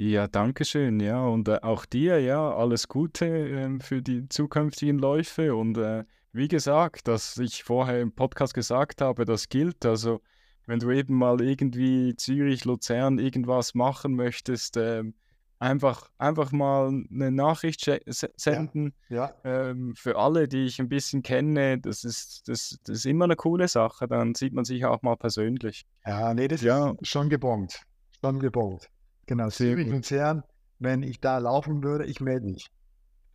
[0.00, 1.00] Ja, danke schön.
[1.00, 5.56] Ja, und äh, auch dir, ja, alles Gute äh, für die zukünftigen Läufe.
[5.56, 9.84] Und äh, wie gesagt, dass ich vorher im Podcast gesagt habe, das gilt.
[9.84, 10.20] Also,
[10.66, 15.14] wenn du eben mal irgendwie Zürich, Luzern irgendwas machen möchtest, ähm,
[15.58, 17.90] einfach, einfach mal eine Nachricht
[18.36, 18.94] senden.
[19.08, 19.70] Ja, ja.
[19.70, 23.34] Ähm, für alle, die ich ein bisschen kenne, das ist, das, das ist immer eine
[23.34, 24.06] coole Sache.
[24.06, 25.86] Dann sieht man sich auch mal persönlich.
[26.06, 26.92] Ja, nee, das ja.
[27.00, 27.80] ist schon gebongt.
[28.22, 28.88] Schon gebongt.
[29.28, 30.42] Genau, Zürich, Luzern,
[30.78, 32.70] wenn ich da laufen würde, ich melde mich.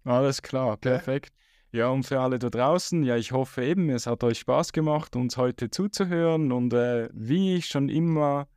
[0.04, 1.32] Alles klar, perfekt.
[1.72, 5.16] Ja, und für alle da draußen, ja, ich hoffe eben, es hat euch Spaß gemacht,
[5.16, 6.52] uns heute zuzuhören.
[6.52, 8.48] Und äh, wie ich schon immer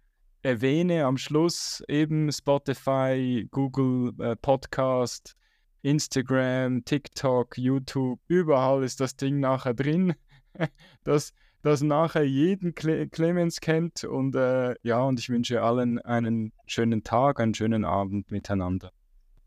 [0.40, 5.36] erwähne, am Schluss eben Spotify, Google äh, Podcast,
[5.82, 10.14] Instagram, TikTok, YouTube, überall ist das Ding nachher drin.
[11.04, 11.34] das
[11.66, 14.04] dass nachher jeden Cle Clemens kennt.
[14.04, 18.92] Und äh, ja, und ich wünsche allen einen schönen Tag, einen schönen Abend miteinander.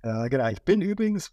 [0.03, 0.49] Ja, genau.
[0.49, 1.32] Ich bin übrigens,